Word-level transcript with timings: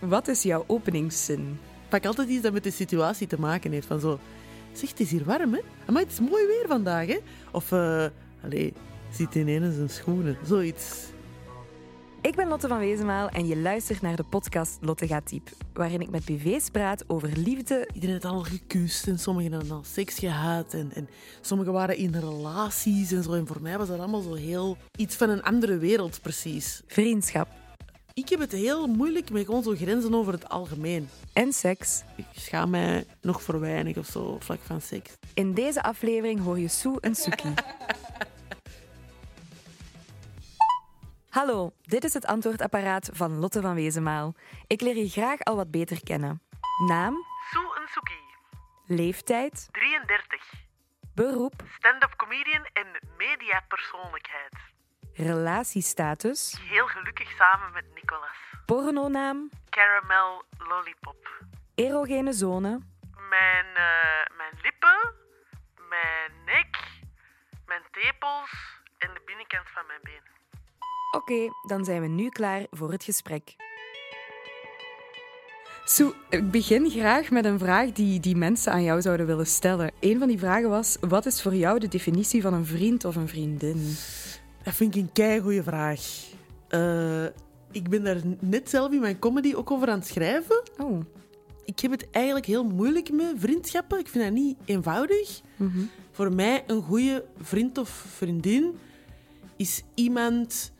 Wat 0.00 0.28
is 0.28 0.42
jouw 0.42 0.64
openingszin? 0.66 1.58
Pak 1.88 2.06
altijd 2.06 2.28
iets 2.28 2.42
dat 2.42 2.52
met 2.52 2.64
de 2.64 2.70
situatie 2.70 3.26
te 3.26 3.40
maken 3.40 3.72
heeft. 3.72 3.86
Van 3.86 4.00
zo, 4.00 4.18
zeg, 4.72 4.88
het 4.88 5.00
is 5.00 5.10
hier 5.10 5.24
warm, 5.24 5.54
hè? 5.54 5.60
Maar 5.92 6.02
het 6.02 6.12
is 6.12 6.20
mooi 6.20 6.46
weer 6.46 6.64
vandaag, 6.66 7.06
hè? 7.06 7.18
Of, 7.52 7.72
eh, 7.72 8.06
allee, 8.44 8.72
zit 9.12 9.34
ineens 9.34 9.74
zijn 9.74 9.90
schoenen. 9.90 10.36
Zoiets. 10.44 11.08
Ik 12.22 12.36
ben 12.36 12.48
Lotte 12.48 12.68
van 12.68 12.78
Wezenmaal 12.78 13.28
en 13.28 13.46
je 13.46 13.56
luistert 13.56 14.00
naar 14.00 14.16
de 14.16 14.24
podcast 14.24 14.78
Lotte 14.80 15.06
gaat 15.06 15.28
diep, 15.28 15.48
waarin 15.72 16.00
ik 16.00 16.10
met 16.10 16.24
BV's 16.24 16.70
praat 16.70 17.04
over 17.06 17.30
liefde. 17.36 17.88
Iedereen 17.92 18.14
heeft 18.14 18.24
al 18.24 18.42
gekust 18.42 19.06
en 19.06 19.18
sommigen 19.18 19.52
hadden 19.52 19.72
al 19.72 19.84
seks 19.84 20.18
gehad. 20.18 20.74
En, 20.74 20.90
en 20.94 21.08
sommigen 21.40 21.72
waren 21.72 21.96
in 21.96 22.14
relaties 22.14 23.12
en 23.12 23.22
zo. 23.22 23.32
En 23.32 23.46
voor 23.46 23.62
mij 23.62 23.78
was 23.78 23.88
dat 23.88 23.98
allemaal 23.98 24.20
zo 24.20 24.34
heel 24.34 24.76
iets 24.96 25.16
van 25.16 25.28
een 25.28 25.42
andere 25.42 25.78
wereld, 25.78 26.20
precies. 26.22 26.82
Vriendschap. 26.86 27.48
Ik 28.14 28.28
heb 28.28 28.40
het 28.40 28.52
heel 28.52 28.86
moeilijk 28.86 29.30
met 29.30 29.44
gewoon 29.44 29.62
zo 29.62 29.74
grenzen 29.74 30.14
over 30.14 30.32
het 30.32 30.48
algemeen. 30.48 31.08
En 31.32 31.52
seks. 31.52 32.02
Ik 32.16 32.26
schaam 32.32 32.70
mij 32.70 33.06
nog 33.20 33.42
voor 33.42 33.60
weinig 33.60 33.96
of 33.96 34.06
zo, 34.06 34.38
vlak 34.40 34.60
van 34.60 34.80
seks. 34.80 35.16
In 35.34 35.54
deze 35.54 35.82
aflevering 35.82 36.40
hoor 36.42 36.58
je 36.58 36.68
Sue 36.68 37.00
en 37.00 37.14
Suki. 37.14 37.54
Hallo, 41.28 41.72
dit 41.82 42.04
is 42.04 42.12
het 42.12 42.26
antwoordapparaat 42.26 43.10
van 43.12 43.38
Lotte 43.38 43.60
van 43.60 43.74
Wezenmaal. 43.74 44.34
Ik 44.66 44.80
leer 44.80 44.96
je 44.96 45.08
graag 45.08 45.40
al 45.40 45.56
wat 45.56 45.70
beter 45.70 46.02
kennen. 46.02 46.42
Naam, 46.86 47.14
Sue 47.50 47.76
en 47.80 47.88
Suki, 47.88 48.20
leeftijd, 48.86 49.68
33. 49.70 50.52
beroep, 51.14 51.64
Stand-up 51.78 52.14
comedian 52.16 52.64
en 52.72 52.86
mediapersoonlijkheid. 53.18 54.54
Relatiestatus, 55.20 56.60
Heel 56.68 56.86
gelukkig 56.86 57.30
samen 57.30 57.72
met 57.72 57.84
Nicolas. 57.94 58.36
pornonaam, 58.66 59.50
Caramel 59.70 60.42
Lollipop. 60.58 61.28
erogene 61.74 62.32
zone, 62.32 62.80
Mijn, 63.28 63.66
eh, 63.74 64.36
mijn 64.36 64.52
lippen, 64.62 65.14
mijn 65.88 66.30
nek, 66.46 66.76
mijn 67.66 67.82
tepels 67.90 68.50
en 68.98 69.08
de 69.14 69.20
binnenkant 69.26 69.68
van 69.70 69.82
mijn 69.86 70.00
been. 70.02 70.28
Oké, 71.10 71.52
dan 71.66 71.84
zijn 71.84 72.00
we 72.00 72.06
nu 72.06 72.28
klaar 72.28 72.66
voor 72.70 72.90
het 72.92 73.04
gesprek. 73.04 73.54
Sue, 75.84 76.14
ik 76.28 76.50
begin 76.50 76.90
graag 76.90 77.30
met 77.30 77.44
een 77.44 77.58
vraag 77.58 77.92
die, 77.92 78.20
die 78.20 78.36
mensen 78.36 78.72
aan 78.72 78.82
jou 78.82 79.00
zouden 79.00 79.26
willen 79.26 79.46
stellen. 79.46 79.92
Een 80.00 80.18
van 80.18 80.28
die 80.28 80.38
vragen 80.38 80.68
was, 80.70 80.96
wat 81.00 81.26
is 81.26 81.42
voor 81.42 81.54
jou 81.54 81.78
de 81.78 81.88
definitie 81.88 82.42
van 82.42 82.54
een 82.54 82.66
vriend 82.66 83.04
of 83.04 83.16
een 83.16 83.28
vriendin? 83.28 83.96
Dat 84.62 84.74
vind 84.74 84.94
ik 84.94 85.02
een 85.02 85.12
keigoeie 85.12 85.62
vraag. 85.62 86.28
Eh, 86.68 87.24
ik 87.70 87.88
ben 87.88 88.04
daar 88.04 88.20
net 88.40 88.70
zelf 88.70 88.92
in 88.92 89.00
mijn 89.00 89.18
comedy 89.18 89.54
ook 89.54 89.70
over 89.70 89.88
aan 89.88 89.98
het 89.98 90.06
schrijven. 90.08 90.62
Oh, 90.78 91.00
Ik 91.64 91.80
heb 91.80 91.90
het 91.90 92.10
eigenlijk 92.10 92.46
heel 92.46 92.64
moeilijk 92.64 93.12
met 93.12 93.34
vriendschappen. 93.36 93.98
Ik 93.98 94.08
vind 94.08 94.24
dat 94.24 94.32
niet 94.32 94.56
eenvoudig. 94.64 95.40
Voor 96.10 96.32
mij 96.34 96.64
een 96.66 96.82
goede 96.82 97.24
vriend 97.40 97.78
of 97.78 97.88
vriendin 97.88 98.72
is 99.56 99.82
iemand 99.94 100.72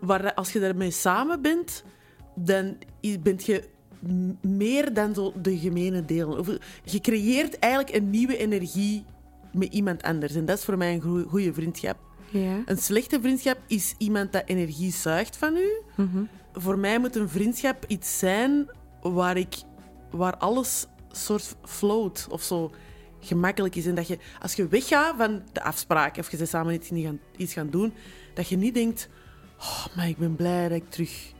waar 0.00 0.34
als 0.34 0.52
je 0.52 0.60
daarmee 0.60 0.90
samen 0.90 1.42
bent, 1.42 1.84
dan 2.34 2.76
bent 3.20 3.44
je 3.44 3.64
meer 4.40 4.94
dan 4.94 5.14
zo 5.14 5.32
de 5.42 5.58
gemene 5.58 6.04
delen. 6.04 6.58
Je 6.84 7.00
creëert 7.00 7.58
eigenlijk 7.58 7.94
een 7.94 8.10
nieuwe 8.10 8.36
energie 8.36 9.04
met 9.52 9.72
iemand 9.72 10.02
anders. 10.02 10.34
En 10.34 10.44
dat 10.44 10.58
is 10.58 10.64
voor 10.64 10.78
mij 10.78 10.94
een 10.94 11.26
goede 11.28 11.54
vriendschap. 11.54 12.07
Ja. 12.30 12.62
Een 12.64 12.78
slechte 12.78 13.20
vriendschap 13.20 13.58
is 13.66 13.94
iemand 13.98 14.32
dat 14.32 14.42
energie 14.46 14.92
zuigt 14.92 15.36
van 15.36 15.56
u. 15.56 15.70
Voor 16.52 16.78
mij 16.78 16.98
moet 16.98 17.16
een 17.16 17.28
vriendschap 17.28 17.84
iets 17.86 18.18
zijn 18.18 18.70
waar, 19.02 19.36
ik, 19.36 19.54
waar 20.10 20.36
alles 20.36 20.86
soort 21.10 21.56
float 21.64 22.26
of 22.30 22.42
zo 22.42 22.70
gemakkelijk 23.20 23.74
is. 23.74 23.86
En 23.86 23.94
dat 23.94 24.06
je, 24.06 24.18
als 24.40 24.54
je 24.54 24.68
weggaat 24.68 25.14
van 25.16 25.42
de 25.52 25.62
afspraak 25.62 26.16
of 26.16 26.30
je 26.30 26.36
bent 26.36 26.48
samen 26.48 26.74
iets 26.74 26.88
gaan, 26.92 27.20
iets 27.36 27.52
gaan 27.52 27.70
doen, 27.70 27.92
dat 28.34 28.48
je 28.48 28.56
niet 28.56 28.74
denkt: 28.74 29.08
oh, 29.58 29.86
maar 29.96 30.08
ik 30.08 30.16
ben 30.16 30.36
blij 30.36 30.68
dat 30.68 30.78
ik 30.78 30.90
terug 30.90 31.32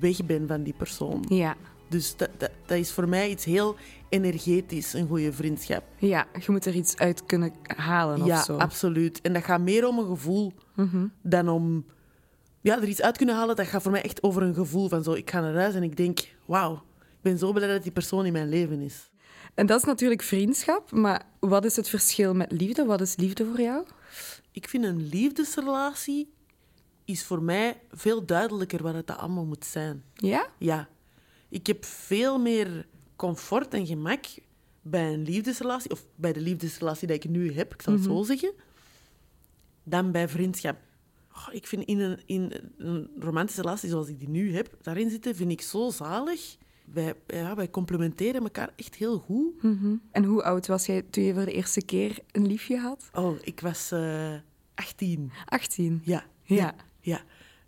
weg 0.00 0.24
ben 0.24 0.46
van 0.48 0.62
die 0.62 0.74
persoon. 0.76 1.24
Ja. 1.28 1.56
Dus 1.88 2.16
dat, 2.16 2.30
dat, 2.38 2.50
dat 2.66 2.78
is 2.78 2.92
voor 2.92 3.08
mij 3.08 3.30
iets 3.30 3.44
heel 3.44 3.76
energetisch, 4.10 4.92
een 4.92 5.06
goede 5.08 5.32
vriendschap. 5.32 5.82
ja, 5.98 6.26
je 6.40 6.50
moet 6.52 6.66
er 6.66 6.74
iets 6.74 6.96
uit 6.96 7.26
kunnen 7.26 7.52
halen 7.76 8.24
Ja, 8.24 8.38
of 8.38 8.44
zo. 8.44 8.56
absoluut. 8.56 9.20
En 9.20 9.32
dat 9.32 9.44
gaat 9.44 9.60
meer 9.60 9.86
om 9.88 9.98
een 9.98 10.06
gevoel 10.06 10.52
dan 11.22 11.48
om 11.48 11.84
ja, 12.60 12.76
er 12.76 12.88
iets 12.88 13.02
uit 13.02 13.16
kunnen 13.16 13.34
halen. 13.34 13.56
Dat 13.56 13.66
gaat 13.66 13.82
voor 13.82 13.90
mij 13.92 14.02
echt 14.02 14.22
over 14.22 14.42
een 14.42 14.54
gevoel 14.54 14.88
van 14.88 15.02
zo. 15.02 15.12
Ik 15.12 15.30
ga 15.30 15.40
naar 15.40 15.54
huis 15.54 15.74
en 15.74 15.82
ik 15.82 15.96
denk, 15.96 16.20
wauw, 16.46 16.74
ik 17.00 17.20
ben 17.20 17.38
zo 17.38 17.52
blij 17.52 17.68
dat 17.68 17.82
die 17.82 17.92
persoon 17.92 18.26
in 18.26 18.32
mijn 18.32 18.48
leven 18.48 18.80
is. 18.80 19.10
En 19.54 19.66
dat 19.66 19.78
is 19.78 19.84
natuurlijk 19.86 20.22
vriendschap, 20.22 20.92
maar 20.92 21.22
wat 21.40 21.64
is 21.64 21.76
het 21.76 21.88
verschil 21.88 22.34
met 22.34 22.52
liefde? 22.52 22.84
Wat 22.84 23.00
is 23.00 23.16
liefde 23.16 23.44
voor 23.44 23.60
jou? 23.60 23.84
Ik 24.52 24.68
vind 24.68 24.84
een 24.84 25.06
liefdesrelatie 25.08 26.32
is 27.04 27.24
voor 27.24 27.42
mij 27.42 27.80
veel 27.90 28.26
duidelijker 28.26 28.82
wat 28.82 28.94
het 28.94 29.16
allemaal 29.16 29.44
moet 29.44 29.64
zijn. 29.64 30.04
Ja? 30.14 30.46
Ja, 30.58 30.88
ik 31.48 31.66
heb 31.66 31.84
veel 31.84 32.38
meer 32.38 32.86
comfort 33.20 33.74
en 33.74 33.86
gemak 33.86 34.24
bij 34.82 35.12
een 35.12 35.22
liefdesrelatie, 35.22 35.90
of 35.90 36.06
bij 36.14 36.32
de 36.32 36.40
liefdesrelatie 36.40 37.06
die 37.06 37.16
ik 37.16 37.28
nu 37.28 37.52
heb, 37.52 37.74
ik 37.74 37.82
zal 37.82 37.92
het 37.92 38.02
zo 38.02 38.22
zeggen, 38.22 38.52
dan 39.82 40.12
bij 40.12 40.28
vriendschap. 40.28 40.76
Oh, 41.32 41.48
ik 41.50 41.66
vind 41.66 41.84
in 41.84 42.00
een, 42.00 42.18
in 42.26 42.52
een 42.78 43.10
romantische 43.18 43.60
relatie 43.60 43.88
zoals 43.88 44.08
ik 44.08 44.18
die 44.18 44.28
nu 44.28 44.54
heb, 44.54 44.76
daarin 44.82 45.10
zitten, 45.10 45.34
vind 45.34 45.50
ik 45.50 45.60
zo 45.60 45.90
zalig. 45.90 46.56
Wij, 46.84 47.14
ja, 47.26 47.54
wij 47.54 47.70
complementeren 47.70 48.42
elkaar 48.42 48.72
echt 48.76 48.94
heel 48.94 49.18
goed. 49.18 49.52
En 50.10 50.24
hoe 50.24 50.42
oud 50.42 50.66
was 50.66 50.86
jij 50.86 51.02
toen 51.02 51.24
je 51.24 51.34
voor 51.34 51.44
de 51.44 51.52
eerste 51.52 51.84
keer 51.84 52.18
een 52.32 52.46
liefje 52.46 52.78
had? 52.78 53.10
Oh, 53.12 53.36
ik 53.42 53.60
was 53.60 53.90
eh 53.90 54.34
18. 54.74 55.30
18. 55.44 56.00
Ja. 56.04 56.24
Ja. 56.42 56.74
Ja. 57.00 57.20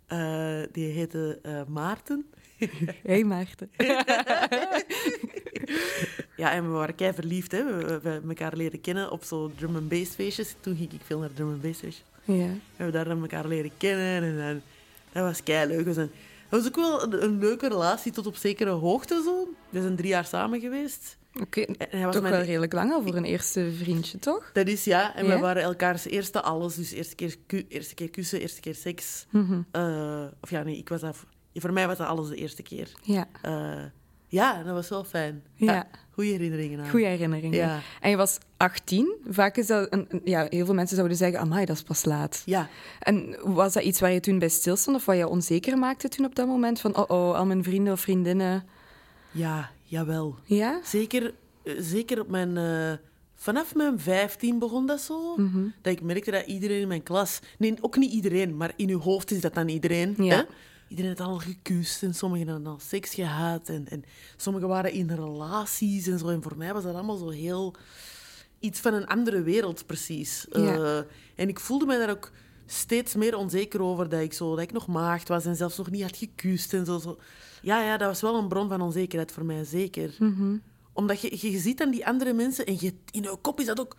Eh, 0.07 0.67
die 0.71 0.87
heette 0.87 1.39
eh, 1.41 1.65
Maarten. 1.65 2.25
Hey 3.03 3.23
Maarten. 3.23 3.69
Ja, 6.35 6.51
en 6.51 6.63
we 6.63 6.69
waren 6.69 6.95
kei 6.95 7.13
verliefd. 7.13 7.51
Hè. 7.51 7.63
We, 7.65 7.71
we, 7.85 7.99
we 8.01 8.09
hebben 8.09 8.29
elkaar 8.29 8.55
leren 8.57 8.81
kennen 8.81 9.11
op 9.11 9.23
zo 9.23 9.51
drum 9.57 9.75
and 9.75 9.89
bass 9.89 10.11
feestjes. 10.11 10.55
Toen 10.59 10.75
ging 10.75 10.91
ik 10.91 11.01
veel 11.03 11.19
naar 11.19 11.33
drum 11.33 11.47
and 11.51 11.61
bass 11.61 11.79
feestjes. 11.79 12.03
Ja. 12.23 12.33
We 12.35 12.59
hebben 12.75 12.93
daar 12.95 13.05
dan 13.05 13.21
elkaar 13.21 13.47
leren 13.47 13.71
kennen 13.77 14.39
en 14.41 14.63
dat 15.11 15.23
was 15.23 15.43
kei 15.43 15.67
leuk. 15.67 15.85
Dat 15.95 16.09
was 16.49 16.65
ook 16.67 16.75
wel 16.75 17.03
een, 17.03 17.23
een 17.23 17.39
leuke 17.39 17.67
relatie 17.67 18.11
tot 18.11 18.27
op 18.27 18.35
zekere 18.35 18.69
hoogte 18.69 19.21
zo. 19.25 19.47
We 19.69 19.81
zijn 19.81 19.95
drie 19.95 20.09
jaar 20.09 20.25
samen 20.25 20.59
geweest. 20.59 21.17
Oké, 21.41 21.65
was 21.91 22.13
toch 22.13 22.21
mijn- 22.21 22.33
wel 22.33 22.43
redelijk 22.43 22.73
lang 22.73 22.91
al 22.91 23.01
voor 23.01 23.15
een 23.15 23.23
eerste 23.25 23.71
vriendje, 23.77 24.19
toch? 24.19 24.49
Dat 24.53 24.67
is 24.67 24.83
ja, 24.83 25.15
en 25.15 25.27
we 25.27 25.37
waren 25.39 25.63
elkaars 25.63 26.05
eerste 26.05 26.41
alles. 26.41 26.75
Dus 26.75 26.91
eerste 26.91 27.15
keer, 27.15 27.35
eerste 27.67 27.93
keer 27.93 28.09
kussen, 28.09 28.39
eerste 28.41 28.61
keer 28.61 28.75
seks. 28.75 29.25
Mhm. 29.29 29.61
Eh, 29.71 30.23
of 30.41 30.49
ja, 30.49 30.63
nee, 30.63 30.77
ik 30.77 30.89
was 30.89 31.01
dat, 31.01 31.17
voor 31.53 31.73
mij 31.73 31.87
was 31.87 31.97
dat 31.97 32.07
alles 32.07 32.27
de 32.29 32.35
eerste 32.35 32.61
keer. 32.63 32.91
Ja, 33.01 33.27
Eh, 33.41 33.83
ja, 34.33 34.63
dat 34.63 34.73
was 34.73 34.89
wel 34.89 35.03
fijn. 35.03 35.43
Ja. 35.55 35.87
goede 36.11 36.29
herinneringen 36.29 36.79
aan. 36.79 36.89
goede 36.89 37.05
herinneringen. 37.05 37.57
Ja. 37.57 37.79
En 38.01 38.09
je 38.09 38.15
was 38.15 38.37
18. 38.57 39.13
Vaak 39.29 39.57
is 39.57 39.67
dat... 39.67 39.87
Een, 39.89 40.07
ja, 40.23 40.47
heel 40.49 40.65
veel 40.65 40.73
mensen 40.73 40.95
zouden 40.95 41.17
zeggen, 41.17 41.39
amai, 41.39 41.65
dat 41.65 41.75
is 41.75 41.81
pas 41.83 42.05
laat. 42.05 42.41
Ja, 42.45 42.69
En 42.99 43.35
was 43.43 43.73
dat 43.73 43.83
iets 43.83 43.99
waar 43.99 44.11
je 44.11 44.19
toen 44.19 44.39
bij 44.39 44.49
stilstond 44.49 44.95
of 44.97 45.05
wat 45.05 45.17
je 45.17 45.27
onzeker 45.27 45.77
maakte 45.77 46.07
toen 46.09 46.25
op 46.25 46.35
dat 46.35 46.47
moment? 46.47 46.79
Van, 46.79 46.95
oh 46.95 47.03
oh, 47.07 47.35
al 47.35 47.45
mijn 47.45 47.63
vrienden 47.63 47.93
of 47.93 47.99
vriendinnen... 47.99 48.65
ja, 49.31 49.71
jawel. 49.83 50.35
Ja? 50.43 50.79
Zeker, 50.83 51.33
eh, 51.63 51.73
zeker 51.79 52.19
op 52.21 52.27
mijn... 52.27 52.57
eh, 52.57 52.93
vanaf 53.35 53.75
mijn 53.75 53.99
15 53.99 54.59
begon 54.59 54.85
dat 54.85 55.01
zo. 55.01 55.35
Mhm. 55.37 55.63
Dat 55.81 55.93
ik 55.93 56.01
merkte 56.01 56.31
dat 56.31 56.45
iedereen 56.45 56.81
in 56.81 56.87
mijn 56.87 57.03
klas... 57.03 57.39
Nee, 57.57 57.73
ook 57.81 57.97
niet 57.97 58.11
iedereen, 58.11 58.57
maar 58.57 58.73
in 58.75 58.89
uw 58.89 58.99
hoofd 58.99 59.31
is 59.31 59.41
dat 59.41 59.53
dan 59.53 59.67
iedereen. 59.67 60.15
Ja. 60.17 60.35
Hè? 60.35 60.41
Iedereen 60.93 61.17
had 61.17 61.27
al 61.27 61.39
gekust 61.39 62.03
en 62.03 62.13
sommigen 62.13 62.47
hadden 62.47 62.67
al 62.67 62.79
seks 62.79 63.13
gehad. 63.13 63.69
En, 63.69 63.87
en 63.89 64.03
sommigen 64.37 64.67
waren 64.67 64.91
in 64.91 65.09
relaties 65.09 66.07
en 66.07 66.19
zo. 66.19 66.27
En 66.27 66.41
voor 66.41 66.57
mij 66.57 66.73
was 66.73 66.83
dat 66.83 66.93
allemaal 66.93 67.17
zo 67.17 67.29
heel... 67.29 67.75
Iets 68.59 68.79
van 68.79 68.93
een 68.93 69.07
andere 69.07 69.41
wereld, 69.41 69.85
precies. 69.85 70.45
Ja. 70.51 70.73
Eh, 70.73 70.97
en 71.35 71.49
ik 71.49 71.59
voelde 71.59 71.85
me 71.85 71.97
daar 71.97 72.09
ook 72.09 72.31
steeds 72.65 73.15
meer 73.15 73.35
onzeker 73.35 73.81
over 73.81 74.09
dat 74.09 74.21
ik, 74.21 74.33
zo, 74.33 74.49
dat 74.49 74.63
ik 74.63 74.71
nog 74.71 74.87
maagd 74.87 75.27
was 75.27 75.45
en 75.45 75.55
zelfs 75.55 75.77
nog 75.77 75.89
niet 75.89 76.01
had 76.01 76.17
gekust. 76.17 76.73
En 76.73 76.85
zo, 76.85 76.99
zo. 76.99 77.17
Ja, 77.61 77.81
ja, 77.83 77.97
dat 77.97 78.07
was 78.07 78.21
wel 78.21 78.35
een 78.35 78.47
bron 78.47 78.69
van 78.69 78.81
onzekerheid 78.81 79.31
voor 79.31 79.45
mij, 79.45 79.63
zeker. 79.63 80.15
Omdat 80.93 81.21
je, 81.21 81.51
je, 81.51 81.59
ziet 81.59 81.77
dan 81.77 81.91
die 81.91 82.07
andere 82.07 82.33
mensen 82.33 82.65
en 82.65 82.77
je, 82.79 82.93
in 83.11 83.21
je 83.21 83.37
kop 83.41 83.59
is 83.59 83.65
dat 83.65 83.79
ook... 83.79 83.97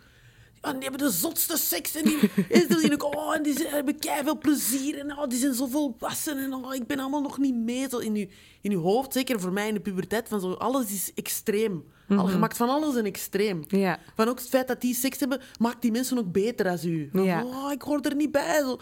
Ja, 0.65 0.71
die 0.73 0.81
hebben 0.89 1.07
de 1.07 1.09
zotste 1.13 1.57
seks 1.57 1.95
en 1.95 2.03
die, 2.03 2.19
en 2.89 3.01
oh, 3.03 3.35
en 3.35 3.43
die 3.43 3.53
zijn- 3.57 3.73
hebben 3.73 3.95
veel 4.23 4.37
plezier 4.37 4.97
en 4.99 5.17
oh, 5.17 5.27
die 5.27 5.39
zijn 5.39 5.53
zo 5.53 5.65
volwassen 5.65 6.37
en 6.37 6.53
oh, 6.53 6.73
ik 6.73 6.87
ben 6.87 6.99
allemaal 6.99 7.21
nog 7.21 7.37
niet 7.37 7.55
mee. 7.55 7.87
Zo 7.89 7.97
in, 7.97 8.15
je, 8.15 8.27
in 8.61 8.71
je 8.71 8.77
hoofd, 8.77 9.13
zeker 9.13 9.39
voor 9.39 9.53
mij 9.53 9.67
in 9.67 9.73
de 9.73 9.79
puberteit, 9.79 10.27
van 10.27 10.39
zo, 10.41 10.51
alles 10.51 10.91
is 10.91 11.11
extreem. 11.13 11.83
Al, 12.09 12.29
je 12.29 12.37
maakt 12.37 12.57
van 12.57 12.69
alles 12.69 12.95
een 12.95 13.05
extreem. 13.05 13.63
Ja. 13.67 13.99
Van 14.15 14.27
ook 14.27 14.39
het 14.39 14.49
feit 14.49 14.67
dat 14.67 14.81
die 14.81 14.95
seks 14.95 15.19
hebben, 15.19 15.41
maakt 15.59 15.81
die 15.81 15.91
mensen 15.91 16.17
ook 16.17 16.31
beter 16.31 16.67
als 16.69 16.83
u. 16.85 17.09
Van, 17.11 17.23
Ja. 17.23 17.43
oh, 17.43 17.71
ik 17.71 17.81
hoor 17.81 17.99
er 18.01 18.15
niet 18.15 18.31
bij. 18.31 18.59
Zo. 18.59 18.77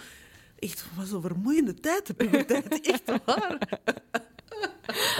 Echt, 0.59 0.85
wat 0.95 1.11
een 1.11 1.21
vermoeiende 1.21 1.73
tijd, 1.73 2.07
de 2.07 2.13
puberteit. 2.13 2.81
Echt 2.91 3.01
waar. 3.25 3.79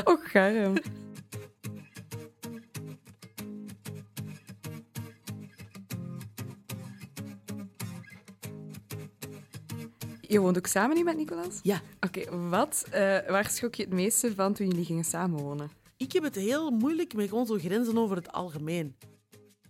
oh, 0.04 0.26
garm. 0.26 0.74
Je 10.34 10.40
woont 10.40 10.58
ook 10.58 10.68
samen 10.68 10.96
nu 10.96 11.04
met 11.04 11.18
Nicolas? 11.18 11.60
Ja. 11.64 11.82
Oké, 12.00 12.50
wat, 12.50 12.86
uh, 12.88 12.94
waar 13.28 13.50
schrok 13.50 13.76
je 13.76 13.84
het 13.84 13.94
meeste 13.94 14.36
van 14.36 14.54
toen 14.54 14.68
jullie 14.68 14.86
gingen 14.86 15.04
samenwonen? 15.04 15.72
Ik 15.98 16.12
heb 16.12 16.24
het 16.24 16.36
heel 16.36 16.72
moeilijk 16.72 17.14
met 17.14 17.30
zo 17.30 17.58
grenzen 17.58 17.98
over 17.98 18.16
het 18.16 18.32
algemeen. 18.32 18.96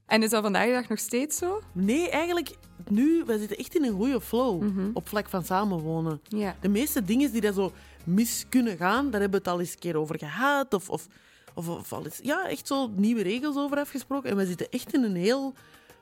En 0.06 0.24
is 0.24 0.30
dat 0.30 0.44
vandaag 0.44 0.66
de 0.66 0.72
dag 0.72 0.88
nog 0.90 1.00
steeds 1.00 1.38
zo? 1.38 1.62
Nee, 1.72 2.10
eigenlijk 2.10 2.56
nu, 2.90 3.24
wij 3.26 3.38
zitten 3.38 3.58
echt 3.58 3.76
in 3.76 3.84
een 3.84 3.94
goede 3.94 4.22
flow 4.22 4.64
op 4.94 5.08
vlak 5.08 5.30
van 5.30 5.44
samenwonen. 5.44 6.22
Ja. 6.24 6.56
De 6.62 6.70
meeste 6.70 7.04
dingen 7.04 7.32
die 7.32 7.42
daar 7.42 7.54
zo 7.54 7.72
mis 8.06 8.46
kunnen 8.50 8.78
gaan, 8.78 9.10
daar 9.12 9.22
hebben 9.22 9.42
we 9.42 9.46
het 9.46 9.54
al 9.54 9.60
eens 9.60 9.74
een 9.74 9.80
keer 9.80 9.96
over 9.98 10.18
gehad. 10.18 10.74
Of, 10.74 10.90
of, 10.90 11.08
of, 11.54 11.68
of 11.68 11.94
al 11.94 12.04
eens, 12.04 12.20
ja, 12.22 12.50
echt 12.50 12.68
zo 12.68 12.88
nieuwe 12.96 13.22
regels 13.22 13.56
over 13.58 13.78
afgesproken. 13.78 14.30
En 14.30 14.38
we 14.38 14.46
zitten 14.46 14.70
echt 14.70 14.94
in 14.94 15.04
een 15.04 15.16
heel 15.16 15.54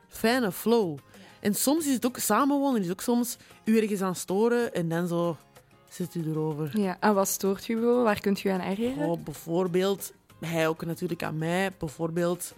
fijne 0.07 0.51
flow. 0.51 0.97
En 1.41 1.55
soms 1.55 1.87
is 1.87 1.93
het 1.93 2.05
ook 2.05 2.17
samenwonen, 2.17 2.81
is 2.81 2.91
ook 2.91 3.01
soms 3.01 3.37
u 3.63 3.77
ergens 3.77 4.01
aan 4.01 4.15
storen 4.15 4.73
en 4.73 4.89
dan 4.89 5.07
zo 5.07 5.37
zit 5.89 6.15
u 6.15 6.29
erover. 6.29 6.79
Ja, 6.79 6.97
en 6.99 7.13
wat 7.13 7.27
stoort 7.27 7.67
u 7.67 7.73
bijvoorbeeld? 7.73 8.03
Waar 8.03 8.19
kunt 8.19 8.43
u 8.43 8.49
aan 8.49 8.59
ergeren? 8.59 9.07
Oh, 9.07 9.23
bijvoorbeeld, 9.23 10.13
hij 10.39 10.67
ook 10.67 10.85
natuurlijk 10.85 11.23
aan 11.23 11.37
mij. 11.37 11.71
Bijvoorbeeld, 11.77 12.55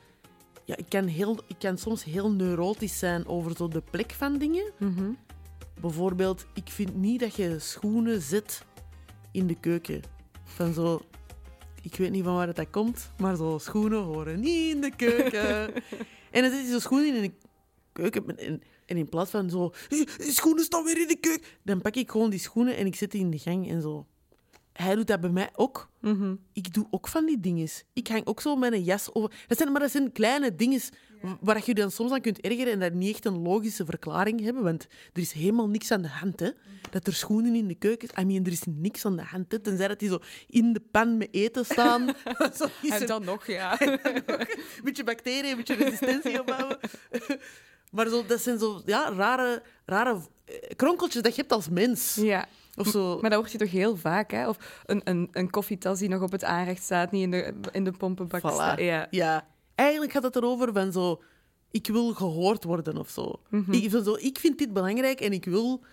ja, 0.66 0.78
ik, 0.78 0.86
kan 0.90 1.06
heel, 1.06 1.38
ik 1.48 1.56
kan 1.60 1.78
soms 1.78 2.04
heel 2.04 2.32
neurotisch 2.32 3.00
zijn 3.00 3.28
over 3.28 3.56
zo 3.56 3.68
de 3.68 3.82
plek 3.92 4.12
van 4.12 4.38
dingen. 4.38 4.72
Mhm. 4.78 5.12
Bijvoorbeeld, 5.82 6.46
ik 6.54 6.70
vind 6.70 6.96
niet 6.96 7.20
dat 7.20 7.36
je 7.36 7.60
schoenen 7.60 8.22
zet 8.22 8.66
in 9.32 9.48
de 9.48 9.60
keuken. 9.60 10.02
Van 10.44 10.74
zo, 10.74 11.02
ik 11.82 11.96
weet 11.96 12.12
niet 12.12 12.24
van 12.24 12.36
waar 12.36 12.54
dat 12.54 12.70
komt, 12.70 13.12
maar 13.18 13.36
zo 13.36 13.58
schoenen 13.58 14.04
horen 14.04 14.40
niet 14.40 14.76
in 14.76 14.82
de 14.82 14.96
keuken. 14.96 15.74
en 16.32 16.42
dan 16.42 16.52
zit 16.52 16.66
je 16.66 16.72
zo 16.72 16.80
schoenen 16.80 17.16
in 17.16 17.22
de 17.22 17.34
keuken 17.92 18.38
en, 18.38 18.62
en 18.86 18.98
in 18.98 19.10
plaats 19.10 19.32
van 19.32 19.50
zo, 19.50 19.72
"Hé, 19.90 20.04
die 20.18 20.32
schoenen 20.32 20.64
staan 20.64 20.84
weer 20.84 21.02
in 21.02 21.08
de 21.08 21.18
keuken, 21.20 21.46
dan 21.64 21.82
pak 21.82 21.96
ik 21.96 22.12
gewoon 22.12 22.30
die 22.30 22.40
schoenen 22.40 22.78
en 22.78 22.86
ik 22.86 22.96
zet 22.96 23.12
die 23.12 23.22
in 23.22 23.32
de 23.32 23.40
gang 23.40 23.70
en 23.70 23.82
zo. 23.82 24.06
Hij 24.74 24.96
doet 24.96 25.08
dat 25.08 25.22
bij 25.22 25.30
mij 25.30 25.50
ook. 25.56 25.90
Mhm. 26.02 26.36
Ik 26.54 26.74
doe 26.74 26.88
ook 26.90 27.08
van 27.08 27.26
die 27.26 27.40
dingen. 27.40 27.68
Ik 27.94 28.08
hang 28.08 28.26
ook 28.26 28.42
zo 28.42 28.62
een 28.62 28.84
jas 28.84 29.14
over. 29.14 29.32
Dat 29.48 29.58
zijn, 29.58 29.72
maar 29.72 29.82
dat 29.82 29.92
zijn 29.92 30.12
kleine 30.12 30.56
dingen 30.56 30.82
waar 31.40 31.58
je 31.58 31.64
je 31.66 31.74
dan 31.74 31.92
soms 31.92 32.12
aan 32.12 32.22
kunt 32.22 32.42
ergeren 32.42 32.74
en 32.74 32.80
dat 32.80 32.94
niet 32.94 33.14
echt 33.14 33.26
een 33.26 33.42
logische 33.42 33.86
verklaring 33.86 34.42
hebben. 34.42 34.64
Want 34.64 34.88
er 35.14 35.22
is 35.22 35.32
helemaal 35.32 35.70
niks 35.70 35.92
aan 35.92 36.02
de 36.02 36.08
hand. 36.08 36.40
Hè. 36.40 36.50
Dat 36.90 37.08
er 37.08 37.14
schoenen 37.14 37.56
in 37.56 37.68
de 37.68 37.76
keuken 37.76 38.10
I 38.20 38.26
mean, 38.26 38.46
er 38.46 38.52
is 38.52 38.64
niks 38.66 39.06
aan 39.06 39.16
de 39.16 39.24
hand. 39.24 39.52
Hè. 39.52 39.60
Tenzij 39.60 39.88
dat 39.88 40.00
die 40.00 40.10
zo 40.10 40.20
in 40.48 40.74
de 40.74 40.82
pan 40.92 41.18
met 41.18 41.28
eten 41.32 41.66
staan. 41.66 42.08
is 42.82 42.90
En 43.00 43.08
dan 43.08 43.24
nog, 43.24 43.48
ja. 43.48 43.82
een 43.82 44.48
beetje 44.84 45.04
bacteriën, 45.04 45.52
een 45.52 45.58
beetje 45.58 45.76
resistentie 45.76 46.40
opbouwen. 46.40 46.80
Maar 47.94 48.08
zo, 48.08 48.26
dat 48.26 48.42
zijn 48.42 48.60
zo 48.60 48.82
ja, 48.86 49.12
rare, 49.16 49.62
rare 49.86 50.18
eh, 50.46 50.56
kronkeltjes 50.76 51.22
dat 51.22 51.36
je 51.36 51.42
hebt 51.42 51.54
als 51.54 51.70
mens. 51.70 52.16
ja. 52.16 52.46
Of 52.76 52.88
zo. 52.88 53.20
Maar 53.22 53.30
dat 53.30 53.40
hoort 53.40 53.52
je 53.52 53.58
toch 53.58 53.72
heel 53.72 53.96
vaak, 53.98 54.32
hè? 54.32 54.48
Of 54.48 54.82
een, 54.86 55.02
een, 55.04 55.28
een 55.32 55.50
koffietas 55.50 56.00
die 56.00 56.10
nog 56.10 56.22
op 56.22 56.32
het 56.32 56.44
aanrecht 56.44 56.84
staat, 56.84 57.12
niet 57.12 57.24
in 57.24 57.32
de, 57.32 57.54
in 57.72 57.84
de 57.84 57.92
pompenbak 57.92 58.42
Voilà. 58.42 58.54
staat. 58.54 58.80
Ja. 58.80 59.08
Ja. 59.10 59.48
Eigenlijk 59.76 60.12
gaat 60.12 60.24
het 60.24 60.36
erover 60.36 60.74
van 60.74 60.92
zo... 60.92 61.22
Ik 61.72 61.88
wil 61.88 62.14
gehoord 62.14 62.64
worden 62.64 62.98
of 62.98 63.10
zo. 63.10 63.42
Mhm. 63.50 63.74
ik, 63.74 63.90
zo. 63.92 64.16
ik 64.20 64.40
vind 64.40 64.58
dit 64.58 64.74
belangrijk 64.74 65.22
en 65.22 65.34
ik 65.34 65.46
wil 65.46 65.84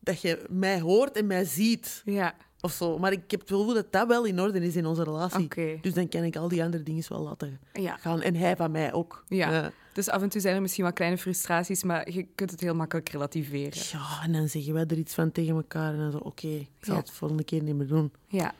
dat 0.00 0.20
je 0.20 0.44
mij 0.48 0.80
hoort 0.80 1.16
en 1.16 1.26
mij 1.26 1.44
ziet. 1.44 2.02
Ja, 2.04 2.34
Of 2.60 2.72
zo. 2.72 2.98
Maar 2.98 3.12
ik 3.12 3.30
heb 3.30 3.40
het 3.40 3.48
gevoel 3.48 3.74
dat 3.74 3.92
dat 3.92 4.08
wel 4.08 4.24
in 4.24 4.40
orde 4.40 4.60
is 4.60 4.76
in 4.76 4.86
onze 4.86 5.02
relatie. 5.04 5.48
Dus 5.80 5.94
dan 5.94 6.08
kan 6.08 6.22
ik 6.24 6.36
al 6.36 6.48
die 6.48 6.62
andere 6.64 6.82
dingen 6.82 7.04
wel 7.08 7.20
laten 7.22 7.60
Ja. 7.72 7.96
gaan. 7.96 8.20
En 8.22 8.34
hij 8.34 8.56
van 8.56 8.70
mij 8.70 8.92
ook. 8.92 9.24
Ja. 9.28 9.70
Dus 9.92 10.08
af 10.08 10.22
en 10.22 10.28
toe 10.28 10.40
zijn 10.40 10.54
er 10.54 10.62
misschien 10.62 10.84
wat 10.84 10.92
kleine 10.94 11.18
frustraties, 11.18 11.82
maar 11.82 12.10
je 12.10 12.26
kunt 12.34 12.50
het 12.50 12.60
heel 12.60 12.74
makkelijk 12.74 13.08
relativeren. 13.08 13.82
Ja, 13.92 14.22
en 14.22 14.32
dan 14.32 14.48
zeggen 14.48 14.72
wij 14.72 14.84
er 14.86 14.98
iets 14.98 15.14
van 15.14 15.32
tegen 15.32 15.54
elkaar. 15.56 15.92
En 15.92 15.98
dan 15.98 16.10
zo, 16.10 16.18
oké, 16.18 16.46
ik 16.48 16.68
zal 16.80 16.94
Ja. 16.94 17.00
het 17.00 17.10
volgende 17.10 17.44
keer 17.44 17.62
niet 17.62 17.74
meer 17.74 17.86
doen. 17.86 18.12
Ja. 18.28 18.54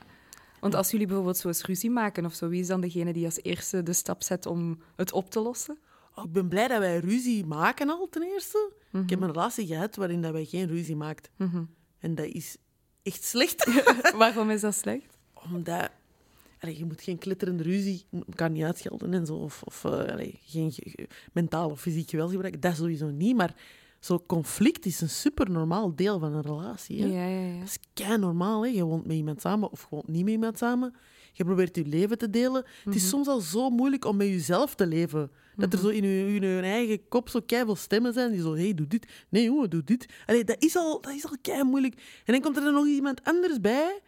Want 0.59 0.75
als 0.75 0.91
jullie 0.91 1.05
bijvoorbeeld 1.05 1.37
zo 1.37 1.47
eens 1.47 1.63
ruzie 1.65 1.89
maken 1.89 2.25
of 2.25 2.33
zo, 2.33 2.47
wie 2.49 2.59
is 2.61 2.67
dan 2.67 2.81
degene 2.81 3.13
die 3.13 3.25
als 3.25 3.39
eerste 3.43 3.83
de 3.83 3.93
stap 3.93 4.23
zet 4.23 4.45
om 4.45 4.79
het 4.95 5.11
op 5.11 5.29
te 5.31 5.39
lossen? 5.39 5.77
Oh, 6.15 6.23
ik 6.25 6.31
ben 6.31 6.47
blij 6.47 6.67
dat 6.67 6.79
wij 6.79 6.97
ruzie 6.99 7.45
maken 7.45 7.89
al, 7.89 8.07
ten 8.09 8.23
eerste. 8.23 8.71
Mhm. 8.91 9.03
Ik 9.03 9.09
heb 9.09 9.21
een 9.21 9.27
relatie 9.31 9.67
gehad 9.67 9.95
waarin 9.95 10.21
dat 10.21 10.31
wij 10.31 10.45
geen 10.45 10.67
ruzie 10.67 10.95
maakten. 10.95 11.31
Mhm. 11.35 11.63
En 11.99 12.15
dat 12.15 12.25
is 12.25 12.57
echt 13.03 13.23
slecht. 13.23 13.65
Waarom 14.17 14.49
is 14.49 14.61
dat 14.61 14.75
slecht? 14.75 15.17
Omdat... 15.33 15.89
Allee, 16.59 16.77
je 16.77 16.85
moet 16.85 17.01
geen 17.01 17.17
klitterende 17.17 17.63
ruzie... 17.63 18.05
Kan 18.35 18.51
niet 18.51 18.63
uitschelden 18.63 19.13
en 19.13 19.25
zo. 19.25 19.35
Of, 19.35 19.61
of 19.63 19.85
eh, 19.85 19.91
allee, 19.91 20.39
geen 20.45 20.71
ge- 20.71 20.89
ge- 20.89 21.07
mentaal 21.33 21.69
of 21.69 21.81
fysiek 21.81 22.09
geweld 22.09 22.31
gebruiken. 22.31 22.61
Dat 22.61 22.75
sowieso 22.75 23.09
niet. 23.09 23.35
Maar 23.35 23.55
zo'n 23.99 24.25
conflict 24.25 24.85
is 24.85 25.01
een 25.01 25.09
super 25.09 25.51
normaal 25.51 25.95
deel 25.95 26.19
van 26.19 26.33
een 26.33 26.41
relatie. 26.41 27.01
Hè? 27.01 27.07
Ja, 27.07 27.27
ja, 27.27 27.47
ja. 27.53 27.59
Dat 27.59 27.67
is 27.67 27.77
kei 27.93 28.17
normaal. 28.17 28.61
Hè? 28.65 28.69
Je 28.69 28.83
woont 28.83 29.05
met 29.05 29.15
iemand 29.15 29.41
samen 29.41 29.71
of 29.71 29.81
je 29.81 29.87
woont 29.89 30.07
niet 30.07 30.23
met 30.23 30.33
iemand 30.33 30.57
samen. 30.57 30.95
Je 31.31 31.43
probeert 31.43 31.75
je 31.75 31.85
leven 31.85 32.17
te 32.17 32.29
delen. 32.29 32.65
Het 32.83 32.95
is 32.95 33.09
soms 33.09 33.27
al 33.27 33.39
zo 33.39 33.69
moeilijk 33.69 34.05
om 34.05 34.17
met 34.17 34.27
jezelf 34.27 34.75
te 34.75 34.87
leven. 34.87 35.31
Dat 35.55 35.73
er 35.73 35.79
zo 35.79 35.87
in 35.87 36.03
je, 36.03 36.35
in 36.35 36.41
je 36.41 36.61
eigen 36.61 37.07
kop 37.07 37.29
zo 37.29 37.39
keiveel 37.45 37.75
stemmen 37.75 38.13
zijn 38.13 38.31
die 38.31 38.41
zo... 38.41 38.53
Hé, 38.53 38.63
hey, 38.63 38.73
doe 38.73 38.87
dit. 38.87 39.07
Nee, 39.29 39.43
jongen, 39.43 39.69
doe 39.69 39.83
dit. 39.83 40.05
Allee, 40.25 40.43
dat 40.43 40.63
is 40.63 40.75
al, 40.75 41.01
dat 41.01 41.13
is 41.13 41.25
al 41.25 41.37
kei 41.41 41.63
moeilijk. 41.63 42.21
En 42.25 42.33
dan 42.33 42.41
komt 42.41 42.57
er 42.57 42.63
dan 42.63 42.73
nog 42.73 42.85
iemand 42.85 43.23
anders 43.23 43.61
bij... 43.61 43.99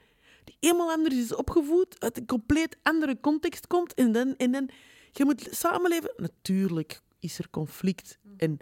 die 0.44 0.56
helemaal 0.60 0.92
anders 0.92 1.16
is 1.16 1.36
opgevoed, 1.36 1.96
uit 2.00 2.18
een 2.18 2.26
compleet 2.26 2.78
andere 2.84 3.18
context 3.22 3.68
komt. 3.68 3.94
En 3.94 4.12
dan... 4.12 4.36
En 4.38 4.52
dan 4.52 4.70
je 5.12 5.26
moet 5.26 5.48
samenleven. 5.52 6.14
Natuurlijk 6.18 7.02
is 7.20 7.40
er 7.40 7.50
conflict. 7.50 8.20
En 8.38 8.58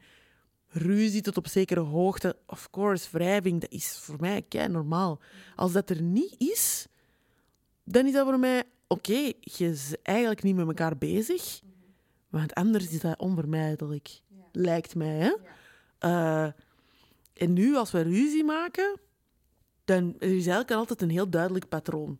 ruzie 0.67 1.21
tot 1.21 1.37
op 1.37 1.47
zekere 1.47 1.79
hoogte. 1.79 2.37
Of 2.47 2.69
course, 2.69 3.07
wrijving, 3.11 3.61
dat 3.61 3.71
is 3.71 3.97
voor 4.01 4.15
mij 4.19 4.41
kei 4.41 4.67
normaal. 4.67 5.19
Als 5.55 5.71
dat 5.71 5.89
er 5.89 6.01
niet 6.01 6.35
is, 6.37 6.87
dan 7.91 8.05
is 8.05 8.13
dat 8.13 8.25
voor 8.25 8.39
mij... 8.39 8.63
Oké, 8.87 9.31
je 9.39 9.69
is 9.69 9.95
eigenlijk 10.03 10.43
niet 10.43 10.55
met 10.55 10.67
elkaar 10.67 10.97
bezig. 10.97 11.59
Want 12.29 12.53
anders 12.53 12.89
is 12.89 12.99
dat 12.99 13.19
onvermijdelijk. 13.19 14.21
Lijkt 14.51 14.95
mij, 14.95 15.15
hè? 15.15 15.33
Eh, 15.99 16.51
en 17.33 17.53
nu, 17.53 17.75
als 17.75 17.91
we 17.91 18.01
ruzie 18.01 18.43
maken, 18.43 18.99
dan 19.85 20.15
er 20.19 20.27
is 20.27 20.47
eigenlijk 20.47 20.71
altijd 20.71 21.01
een 21.01 21.09
heel 21.09 21.29
duidelijk 21.29 21.67
patroon. 21.67 22.19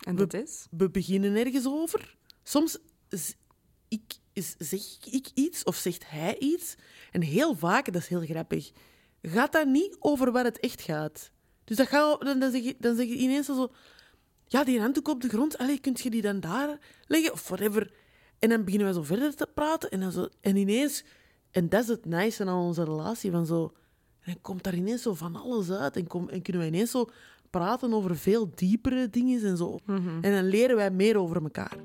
En 0.00 0.16
dat 0.16 0.34
is? 0.34 0.66
We 0.70 0.90
beginnen 0.90 1.36
ergens 1.36 1.66
over. 1.66 2.16
Soms 2.42 2.78
ik, 3.88 4.18
zeg 4.58 4.80
ik 5.10 5.30
iets 5.34 5.64
of 5.64 5.76
zegt 5.76 6.10
hij 6.10 6.38
iets. 6.38 6.74
En 7.10 7.22
heel 7.22 7.54
vaak, 7.54 7.92
dat 7.92 8.02
is 8.02 8.08
heel 8.08 8.24
grappig, 8.24 8.70
gaat 9.22 9.52
dat 9.52 9.66
niet 9.66 9.96
over 9.98 10.32
waar 10.32 10.44
het 10.44 10.60
echt 10.60 10.80
gaat. 10.80 11.30
Dus 11.64 11.76
dat 11.76 11.86
gaat, 11.86 12.20
dan, 12.20 12.38
dan, 12.38 12.50
zeg 12.50 12.62
je, 12.62 12.76
dan 12.78 12.96
zeg 12.96 13.06
je 13.06 13.16
ineens 13.16 13.46
zo... 13.46 13.72
Ja, 14.54 14.64
die 14.64 14.80
handdoek 14.80 15.08
op 15.08 15.20
de 15.20 15.28
grond, 15.28 15.58
allee, 15.58 15.78
kunt 15.78 16.00
je 16.00 16.10
die 16.10 16.22
dan 16.22 16.40
daar 16.40 16.78
leggen? 17.06 17.32
Of 17.32 17.48
whatever. 17.48 17.90
En 18.38 18.48
dan 18.48 18.64
beginnen 18.64 18.88
we 18.88 18.94
zo 18.94 19.02
verder 19.02 19.34
te 19.34 19.48
praten. 19.54 19.90
En, 19.90 20.00
dan 20.00 20.12
zo, 20.12 20.28
en 20.40 20.56
ineens... 20.56 21.04
En 21.50 21.68
dat 21.68 21.82
is 21.82 21.88
het 21.88 22.04
nice 22.04 22.44
aan 22.44 22.58
onze 22.58 22.84
relatie. 22.84 23.30
Van 23.30 23.46
zo, 23.46 23.72
en 24.20 24.32
dan 24.32 24.40
komt 24.40 24.62
daar 24.62 24.74
ineens 24.74 25.02
zo 25.02 25.14
van 25.14 25.36
alles 25.36 25.70
uit. 25.70 25.96
En, 25.96 26.06
kom, 26.06 26.28
en 26.28 26.42
kunnen 26.42 26.62
wij 26.62 26.70
ineens 26.70 26.90
zo 26.90 27.08
praten 27.50 27.94
over 27.94 28.16
veel 28.16 28.50
diepere 28.54 29.10
dingen 29.10 29.44
en 29.44 29.56
zo. 29.56 29.78
En 30.20 30.32
dan 30.32 30.44
leren 30.44 30.76
wij 30.76 30.90
meer 30.90 31.18
over 31.18 31.42
elkaar. 31.42 31.76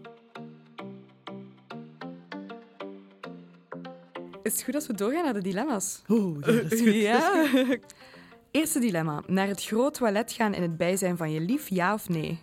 Is 4.44 4.52
het 4.54 4.64
goed 4.64 4.76
als 4.76 4.88
we 4.88 4.94
doorgaan 4.94 5.24
naar 5.24 5.34
de 5.34 5.42
dilemma's? 5.42 6.02
Oeh, 6.08 6.46
ja, 6.46 6.52
dat 6.52 6.72
is 6.72 6.82
goed. 6.82 6.94
Ja. 7.10 7.46
Eerste 8.52 8.80
dilemma. 8.80 9.24
Naar 9.28 9.48
het 9.48 9.64
groot 9.64 9.94
toilet 9.94 10.32
gaan 10.32 10.54
in 10.54 10.62
het 10.62 10.78
bijzijn 10.78 11.18
van 11.18 11.32
je 11.32 11.40
lief, 11.40 11.70
ja 11.70 11.94
of 11.94 12.10
nee? 12.10 12.40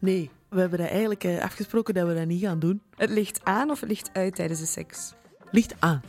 Nee, 0.00 0.30
we 0.48 0.60
hebben 0.60 0.78
dat 0.78 0.88
eigenlijk 0.88 1.24
eh, 1.24 1.42
afgesproken 1.42 1.94
dat 1.94 2.06
we 2.06 2.14
dat 2.14 2.26
niet 2.26 2.42
gaan 2.42 2.58
doen. 2.58 2.82
Het 2.96 3.10
ligt 3.10 3.40
aan 3.44 3.70
of 3.70 3.80
het 3.80 3.88
ligt 3.88 4.10
uit 4.12 4.34
tijdens 4.34 4.60
de 4.60 4.66
seks? 4.66 5.14
Ligt 5.50 5.74
aan. 5.78 6.02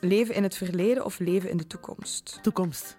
Leven 0.00 0.34
in 0.34 0.42
het 0.42 0.56
verleden 0.56 1.04
of 1.04 1.18
leven 1.18 1.50
in 1.50 1.56
de 1.56 1.66
toekomst? 1.66 2.38
Toekomst. 2.42 2.96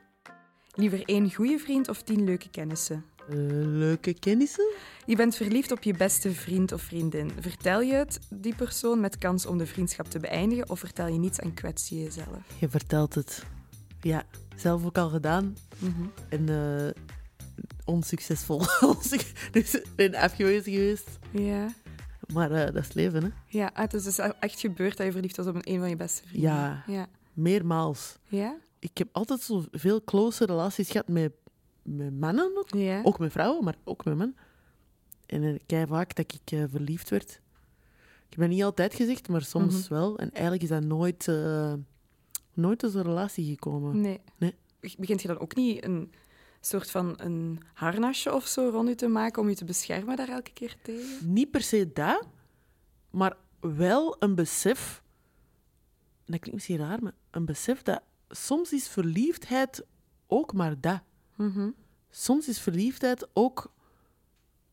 Liever 0.76 1.04
één 1.06 1.34
goede 1.34 1.58
vriend 1.58 1.90
of 1.90 2.02
tien 2.02 2.24
leuke 2.24 2.50
kennissen? 2.50 3.06
Eh, 3.30 3.36
leuke 3.66 4.14
kennissen? 4.14 4.74
Je 5.06 5.16
bent 5.16 5.36
verliefd 5.36 5.72
op 5.72 5.84
je 5.84 5.94
beste 5.94 6.32
vriend 6.32 6.72
of 6.72 6.82
vriendin. 6.82 7.32
Vertel 7.40 7.82
je 7.82 7.94
het 7.94 8.20
die 8.30 8.56
persoon 8.56 9.00
met 9.00 9.18
kans 9.18 9.46
om 9.46 9.58
de 9.58 9.66
vriendschap 9.66 10.08
te 10.08 10.20
beëindigen 10.20 10.70
of 10.70 10.80
vertel 10.80 11.08
je 11.08 11.20
niets 11.20 11.40
en 11.40 11.54
kwets 11.54 11.90
je 11.90 12.04
jezelf? 12.04 12.38
Je 12.60 12.70
vertelt 12.70 13.16
het. 13.16 13.46
Ja, 14.02 14.24
zelf 14.56 14.86
ook 14.86 14.98
al 14.98 15.10
gedaan. 15.10 15.56
Mhm. 15.78 16.04
En 16.30 16.50
eh, 16.50 17.02
onsuccesvol. 17.86 18.60
dus 19.52 19.74
ik 19.76 19.86
ben 19.96 20.16
afgewezen 20.16 20.72
geweest. 20.74 21.20
Ja. 21.32 21.68
Maar 22.34 22.52
eh, 22.52 22.66
dat 22.66 22.76
is 22.76 22.84
het 22.86 22.94
leven, 22.94 23.24
hè. 23.24 23.30
Ja, 23.48 23.72
ah, 23.74 23.82
het 23.82 23.94
is 23.94 24.04
dus 24.04 24.18
echt 24.40 24.60
gebeurd 24.60 24.98
dat 24.98 25.06
je 25.06 25.12
verliefd 25.12 25.38
was 25.38 25.48
op 25.48 25.56
een, 25.56 25.72
een 25.74 25.80
van 25.80 25.90
je 25.90 25.96
beste 25.96 26.28
vrienden. 26.28 26.50
Ja. 26.52 26.84
Ja. 26.88 27.08
Meermaals. 27.34 28.18
Ja? 28.28 28.56
Ik 28.80 28.98
heb 28.98 29.08
altijd 29.12 29.42
zo 29.42 29.64
veel 29.72 30.04
close 30.04 30.46
relaties 30.46 30.90
gehad 30.90 31.08
met, 31.08 31.32
met 31.84 32.20
mannen. 32.20 32.66
Ja. 32.66 33.02
Ook 33.04 33.20
met 33.20 33.32
vrouwen, 33.32 33.64
maar 33.64 33.76
ook 33.84 34.06
met 34.06 34.18
mannen. 34.18 34.38
En 35.26 35.60
kei 35.66 35.88
vaak 35.88 36.16
dat 36.16 36.34
ik 36.34 36.52
eh, 36.52 36.64
verliefd 36.70 37.10
werd. 37.10 37.32
Ik 38.26 38.30
heb 38.30 38.40
dat 38.40 38.50
niet 38.50 38.64
altijd 38.64 38.94
gezegd, 38.94 39.28
maar 39.28 39.42
soms 39.42 39.84
Mhm. 39.84 39.94
wel. 39.94 40.18
En 40.18 40.32
eigenlijk 40.32 40.64
is 40.64 40.70
dat 40.70 40.84
nooit, 40.84 41.28
eh, 41.28 41.74
nooit 42.54 42.80
tot 42.80 42.94
een 42.94 43.04
relatie 43.04 43.46
gekomen. 43.46 44.02
Nee. 44.02 44.20
Nee. 44.38 44.56
Begint 44.98 45.22
je 45.22 45.28
dan 45.28 45.40
ook 45.40 45.56
niet 45.56 45.84
een 45.84 46.12
soort 46.66 46.92
van 46.92 47.14
een 47.18 47.60
harnasje 47.74 48.34
of 48.34 48.48
zo 48.48 48.70
rond 48.70 48.88
je 48.88 48.96
te 48.96 49.08
maken 49.08 49.42
om 49.42 49.50
je 49.50 49.56
te 49.56 49.66
beschermen 49.66 50.16
daar 50.16 50.30
elke 50.30 50.54
keer 50.54 50.76
tegen? 50.82 51.34
Niet 51.34 51.52
per 51.52 51.62
se 51.62 51.92
dat, 51.94 52.28
maar 53.10 53.38
wel 53.60 54.16
een 54.20 54.36
besef. 54.36 55.04
en 56.26 56.32
Dat 56.32 56.40
klinkt 56.40 56.52
misschien 56.54 56.78
raar, 56.78 57.04
maar 57.04 57.14
een 57.32 57.46
besef 57.46 57.82
dat 57.82 58.02
soms 58.30 58.74
is 58.74 58.88
verliefdheid 58.88 59.86
ook 60.28 60.54
maar 60.54 60.82
dat. 60.82 61.02
Mhm. 61.36 61.70
Soms 62.10 62.48
is 62.48 62.60
verliefdheid 62.60 63.28
ook, 63.34 63.74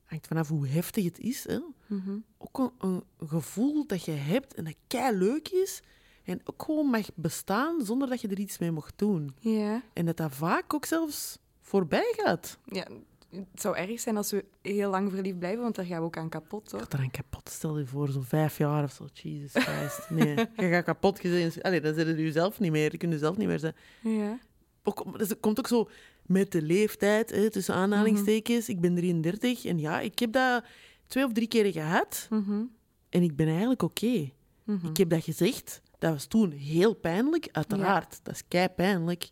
hangt 0.04 0.26
vanaf 0.26 0.49
hoe 0.49 0.68
heftig 0.68 1.04
het 1.04 1.18
is, 1.18 1.47
hè, 1.47 1.59
Mhm. 1.87 2.18
ook 2.38 2.59
een, 2.59 2.73
een 3.18 3.28
gevoel 3.28 3.87
dat 3.87 4.04
je 4.04 4.11
hebt 4.11 4.54
en 4.54 4.64
dat 4.64 4.75
kei 4.87 5.16
leuk 5.16 5.49
is. 5.49 5.82
En 6.25 6.40
ook 6.44 6.62
gewoon 6.62 6.87
mag 6.87 7.06
bestaan 7.14 7.85
zonder 7.85 8.09
dat 8.09 8.20
je 8.20 8.28
er 8.28 8.38
iets 8.38 8.59
mee 8.59 8.70
mocht 8.70 8.99
doen. 8.99 9.35
Ja. 9.38 9.82
En 9.92 10.06
dat 10.06 10.16
dat 10.16 10.35
vaak 10.35 10.75
ook 10.75 10.85
zelfs 10.85 11.38
voorbij 11.70 12.14
gaat. 12.16 12.58
ja. 12.64 12.86
Het 13.30 13.60
zou 13.60 13.76
erg 13.76 14.00
zijn 14.00 14.16
als 14.16 14.30
we 14.30 14.44
heel 14.62 14.90
lang 14.90 15.10
verliefd 15.12 15.38
blijven, 15.38 15.62
want 15.62 15.74
daar 15.74 15.84
gaan 15.84 15.98
we 15.98 16.04
ook 16.04 16.16
aan 16.16 16.28
kapot, 16.28 16.70
hoor. 16.70 16.80
Ik 16.80 16.92
een 16.92 17.10
kapot. 17.10 17.48
Stel 17.48 17.78
je 17.78 17.86
voor, 17.86 18.08
zo'n 18.08 18.24
vijf 18.24 18.58
jaar 18.58 18.84
of 18.84 18.92
zo. 18.92 19.06
Jesus 19.12 19.64
Christ. 19.64 20.10
Nee, 20.10 20.34
je 20.56 20.68
gaat 20.68 20.84
kapot 20.84 21.20
gezien. 21.20 21.62
Allee, 21.62 21.80
dan 21.80 21.94
zit 21.94 22.06
het 22.06 22.18
jezelf 22.18 22.60
niet 22.60 22.70
meer. 22.70 22.92
Je 22.92 22.98
kunt 22.98 23.12
jezelf 23.12 23.36
niet 23.36 23.46
meer 23.46 23.58
zijn. 23.58 23.74
Ja. 24.00 24.38
Ook, 24.82 25.18
dus 25.18 25.28
het 25.28 25.40
komt 25.40 25.58
ook 25.58 25.66
zo 25.66 25.88
met 26.26 26.52
de 26.52 26.62
leeftijd, 26.62 27.30
hè, 27.30 27.50
tussen 27.50 27.74
aanhalingstekens. 27.74 28.68
Ik 28.68 28.80
ben 28.80 28.94
33 28.94 29.64
en 29.64 29.78
ja, 29.78 30.00
ik 30.00 30.18
heb 30.18 30.32
dat 30.32 30.64
twee 31.06 31.24
of 31.24 31.32
drie 31.32 31.48
keer 31.48 31.72
gehad. 31.72 32.26
Mhm. 32.30 32.62
En 33.08 33.22
ik 33.22 33.36
ben 33.36 33.48
eigenlijk 33.48 33.82
oké. 33.82 34.30
Mhm. 34.64 34.86
Ik 34.86 34.96
heb 34.96 35.08
dat 35.08 35.24
gezegd. 35.24 35.82
Dat 35.98 36.12
was 36.12 36.26
toen 36.26 36.50
heel 36.50 36.94
pijnlijk, 36.94 37.48
uiteraard. 37.52 38.20
Dat 38.22 38.34
is 38.34 38.42
kei 38.48 38.68
pijnlijk. 38.68 39.30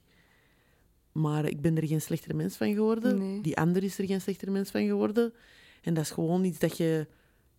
Maar 1.21 1.45
ik 1.45 1.61
ben 1.61 1.77
er 1.77 1.87
geen 1.87 2.01
slechter 2.01 2.37
mens 2.37 2.57
van 2.57 2.75
geworden. 2.75 3.19
Nee. 3.19 3.41
Die 3.41 3.57
ander 3.57 3.83
is 3.83 3.99
er 3.99 4.07
geen 4.07 4.21
slechter 4.21 4.53
mens 4.53 4.71
van 4.71 4.87
geworden. 4.87 5.33
En 5.83 5.95
dat 5.95 6.05
is 6.05 6.11
gewoon 6.11 6.45
iets 6.45 6.59
dat 6.59 6.77
je 6.77 7.07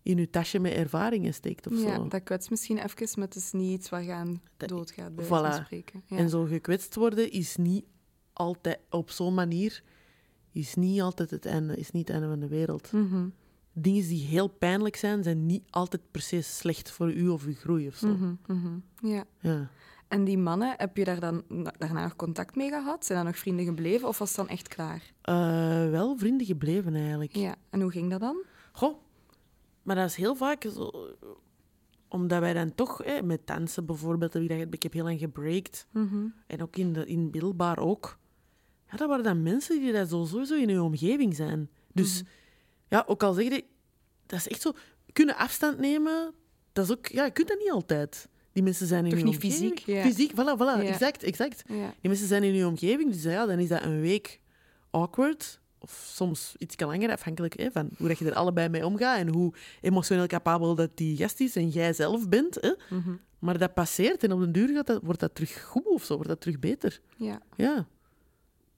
in 0.02 0.16
je 0.16 0.30
tasje 0.30 0.58
met 0.58 0.72
ervaringen 0.72 1.34
steekt 1.34 1.66
of 1.66 1.82
Ja, 1.82 1.94
zo. 1.94 2.08
dat 2.08 2.22
kwetst 2.22 2.50
misschien 2.50 2.78
even, 2.78 3.08
maar 3.18 3.26
het 3.26 3.36
is 3.36 3.52
niet 3.52 3.78
iets 3.78 3.88
waar 3.88 4.02
je 4.02 4.12
aan 4.12 4.42
doodgaat, 4.56 5.14
bij 5.14 5.24
voilà. 5.24 5.64
spreken. 5.64 6.02
Ja. 6.06 6.16
En 6.16 6.28
zo 6.28 6.44
gekwetst 6.44 6.94
worden 6.94 7.30
is 7.30 7.56
niet 7.56 7.84
altijd 8.32 8.78
op 8.90 9.10
zo'n 9.10 9.34
manier 9.34 9.82
is 10.52 10.74
niet 10.74 11.00
altijd 11.00 11.30
het 11.30 11.46
einde, 11.46 11.76
is 11.76 11.90
niet 11.90 12.08
het 12.08 12.16
einde 12.16 12.28
van 12.28 12.40
de 12.40 12.48
wereld. 12.48 12.92
Mhm. 12.92 13.28
Dingen 13.72 14.08
die 14.08 14.26
heel 14.26 14.48
pijnlijk 14.48 14.96
zijn, 14.96 15.22
zijn 15.22 15.46
niet 15.46 15.62
altijd 15.70 16.02
precies 16.10 16.56
slecht 16.56 16.90
voor 16.90 17.12
u 17.12 17.28
of 17.28 17.44
uw 17.44 17.54
groei 17.54 17.86
of 17.86 17.94
zo. 17.94 18.08
Mhm, 18.08 18.34
mhm. 18.46 18.78
Ja. 19.02 19.24
Ja. 19.40 19.70
En 20.10 20.24
die 20.24 20.38
mannen, 20.38 20.74
heb 20.76 20.96
je 20.96 21.04
daar 21.04 21.20
dan 21.20 21.42
na- 21.48 21.74
daarna 21.78 22.02
nog 22.02 22.16
contact 22.16 22.56
mee 22.56 22.68
gehad? 22.68 23.04
Zijn 23.06 23.18
dat 23.18 23.26
nog 23.26 23.38
vrienden 23.38 23.64
gebleven 23.64 24.08
of 24.08 24.18
was 24.18 24.28
het 24.28 24.36
dan 24.36 24.48
echt 24.48 24.68
klaar? 24.68 25.02
Eh, 25.22 25.34
wel 25.90 26.16
vrienden 26.18 26.46
gebleven 26.46 26.94
eigenlijk. 26.94 27.36
Ja. 27.36 27.54
En 27.70 27.80
hoe 27.80 27.90
ging 27.90 28.10
dat 28.10 28.20
dan? 28.20 28.42
Goh, 28.72 28.96
maar 29.82 29.96
dat 29.96 30.08
is 30.08 30.14
heel 30.14 30.34
vaak 30.34 30.62
zo, 30.74 30.90
omdat 32.08 32.40
wij 32.40 32.52
dan 32.52 32.74
toch, 32.74 32.98
hè, 33.04 33.22
met 33.22 33.46
dansen 33.46 33.86
bijvoorbeeld, 33.86 34.32
heb 34.32 34.42
ik, 34.42 34.48
dat- 34.48 34.74
ik 34.74 34.82
heb 34.82 34.92
heel 34.92 35.04
lang 35.04 35.18
gebreakt. 35.18 35.86
Mhm. 35.92 36.26
En 36.46 36.62
ook 36.62 36.76
in, 36.76 36.92
de, 36.92 37.06
in 37.06 37.28
middelbaar 37.30 37.78
ook. 37.78 38.18
Ja, 38.90 38.96
dat 38.96 39.08
waren 39.08 39.24
dan 39.24 39.42
mensen 39.42 39.80
die 39.80 39.92
dat 39.92 40.08
zo 40.08 40.24
sowieso 40.24 40.54
in 40.54 40.68
je 40.68 40.82
omgeving 40.82 41.34
zijn. 41.36 41.70
Dus 41.92 42.22
ja, 42.88 43.04
ook 43.06 43.22
al 43.22 43.32
zeg 43.32 43.44
je, 43.44 43.64
dat 44.26 44.38
is 44.38 44.48
echt 44.48 44.60
zo, 44.60 44.72
kunnen 45.12 45.36
afstand 45.36 45.78
nemen, 45.78 46.34
dat 46.72 46.84
is 46.84 46.90
ook, 46.90 47.06
ja, 47.06 47.24
je 47.24 47.30
kunt 47.30 47.48
dat 47.48 47.58
niet 47.58 47.70
altijd. 47.70 48.28
Die 48.52 48.62
mensen 48.62 48.86
zijn 48.86 49.04
in 49.04 49.10
Toch 49.10 49.22
niet 49.22 49.34
omgeving. 49.34 49.52
fysiek, 49.60 49.78
ja. 49.78 50.02
Fysiek, 50.02 50.32
voilà, 50.32 50.80
exact, 50.86 51.22
exact. 51.22 51.62
Die 51.68 51.84
mensen 52.10 52.26
zijn 52.26 52.42
in 52.42 52.54
je 52.54 52.66
omgeving, 52.66 53.12
dus 53.12 53.22
ja, 53.22 53.46
dan 53.46 53.58
is 53.58 53.68
dat 53.68 53.82
een 53.82 54.00
week 54.00 54.40
awkward. 54.90 55.60
Of 55.82 56.10
soms 56.14 56.54
iets 56.58 56.80
langer, 56.80 57.10
afhankelijk 57.10 57.58
hè, 57.58 57.70
van 57.70 57.88
hoe 57.98 58.08
dat 58.08 58.18
je 58.18 58.24
er 58.24 58.34
allebei 58.34 58.68
mee 58.68 58.86
omgaat 58.86 59.18
en 59.18 59.28
hoe 59.28 59.52
emotioneel 59.80 60.26
capabel 60.26 60.74
dat 60.74 60.90
die 60.96 61.16
gast 61.16 61.40
is 61.40 61.56
en 61.56 61.68
jij 61.68 61.92
zelf 61.92 62.28
bent. 62.28 62.54
Hè. 62.60 62.72
Mhm. 62.96 63.10
Maar 63.38 63.58
dat 63.58 63.74
passeert 63.74 64.24
en 64.24 64.32
op 64.32 64.40
den 64.40 64.52
duur 64.52 64.68
gaat 64.68 64.86
dat, 64.86 65.00
wordt 65.02 65.20
dat 65.20 65.34
terug 65.34 65.62
goed 65.62 65.86
of 65.86 66.04
zo, 66.04 66.14
wordt 66.14 66.28
dat 66.28 66.40
terug 66.40 66.58
beter. 66.58 67.00
ja. 67.16 67.40
Ja. 67.56 67.86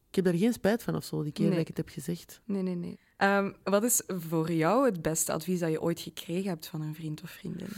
Ik 0.09 0.14
heb 0.19 0.25
daar 0.25 0.41
geen 0.43 0.52
spijt 0.52 0.83
van 0.83 0.97
of 0.97 1.05
zo, 1.05 1.23
die 1.23 1.33
keer 1.33 1.43
Nee. 1.45 1.52
dat 1.52 1.61
ik 1.61 1.69
het 1.69 1.76
heb 1.76 1.88
gezegd. 1.88 2.41
Nee, 2.45 2.62
nee, 2.62 2.75
nee. 2.75 2.99
Ehm, 3.17 3.52
wat 3.64 3.83
is 3.85 4.02
voor 4.07 4.52
jou 4.52 4.85
het 4.85 5.02
beste 5.02 5.33
advies 5.33 5.59
dat 5.59 5.71
je 5.71 5.81
ooit 5.83 6.00
gekregen 6.00 6.49
hebt 6.49 6.67
van 6.67 6.81
een 6.83 6.95
vriend 6.95 7.23
of 7.23 7.31
vriendin? 7.31 7.69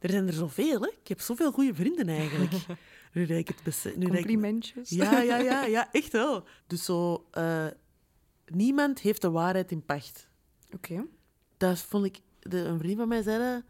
Er 0.00 0.10
zijn 0.10 0.26
er 0.26 0.32
zoveel, 0.32 0.80
hè. 0.80 0.88
Ik 0.88 1.08
heb 1.08 1.20
zoveel 1.20 1.52
goede 1.52 1.74
vrienden 1.74 2.08
eigenlijk. 2.08 2.52
nu 3.14 3.26
dat 3.26 3.36
ik 3.38 3.48
het 3.48 3.62
besef... 3.62 3.96
nu 3.96 4.00
dat 4.06 4.08
ik- 4.14 4.16
Complimentjes? 4.20 4.90
Ja, 4.90 5.20
ja, 5.20 5.36
ja, 5.36 5.64
ja, 5.64 5.88
echt 5.92 6.12
wel. 6.12 6.44
Dus 6.66 6.84
zo... 6.84 7.26
eh, 7.30 7.66
niemand 8.46 9.00
heeft 9.00 9.20
de 9.22 9.30
waarheid 9.30 9.70
in 9.70 9.84
pacht. 9.84 10.28
Oké. 10.74 11.04
Dat 11.56 11.78
vond 11.78 12.04
ik... 12.04 12.18
De, 12.40 12.58
een 12.58 12.78
vriend 12.78 12.98
van 12.98 13.08
mij 13.08 13.22
zei 13.22 13.38
dat. 13.54 13.62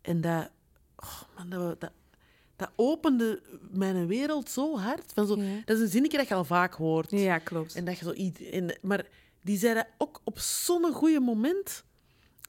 En 0.00 0.20
dat... 0.20 0.50
Oh 0.96 1.20
man, 1.36 1.48
dat, 1.50 1.80
dat, 1.80 1.92
dat 2.56 2.70
opende 2.76 3.42
mijn 3.70 4.06
wereld 4.06 4.50
zo 4.50 4.78
hard. 4.78 5.12
Van 5.12 5.26
zo, 5.26 5.36
Ja. 5.42 5.62
Dat 5.64 5.76
is 5.76 5.82
een 5.82 5.88
zinnetje 5.88 6.18
dat 6.18 6.28
je 6.28 6.34
al 6.34 6.44
vaak 6.44 6.74
hoort. 6.74 7.10
Ja, 7.10 7.38
klopt. 7.38 7.74
En 7.74 7.84
dat 7.84 7.98
je 7.98 8.04
zo 8.04 8.12
iets... 8.12 8.40
En, 8.42 8.78
maar 8.82 9.06
die 9.42 9.58
zei 9.58 9.74
dat 9.74 9.86
ook 9.98 10.20
op 10.24 10.38
zo'n 10.38 10.92
goede 10.92 11.20
moment... 11.20 11.84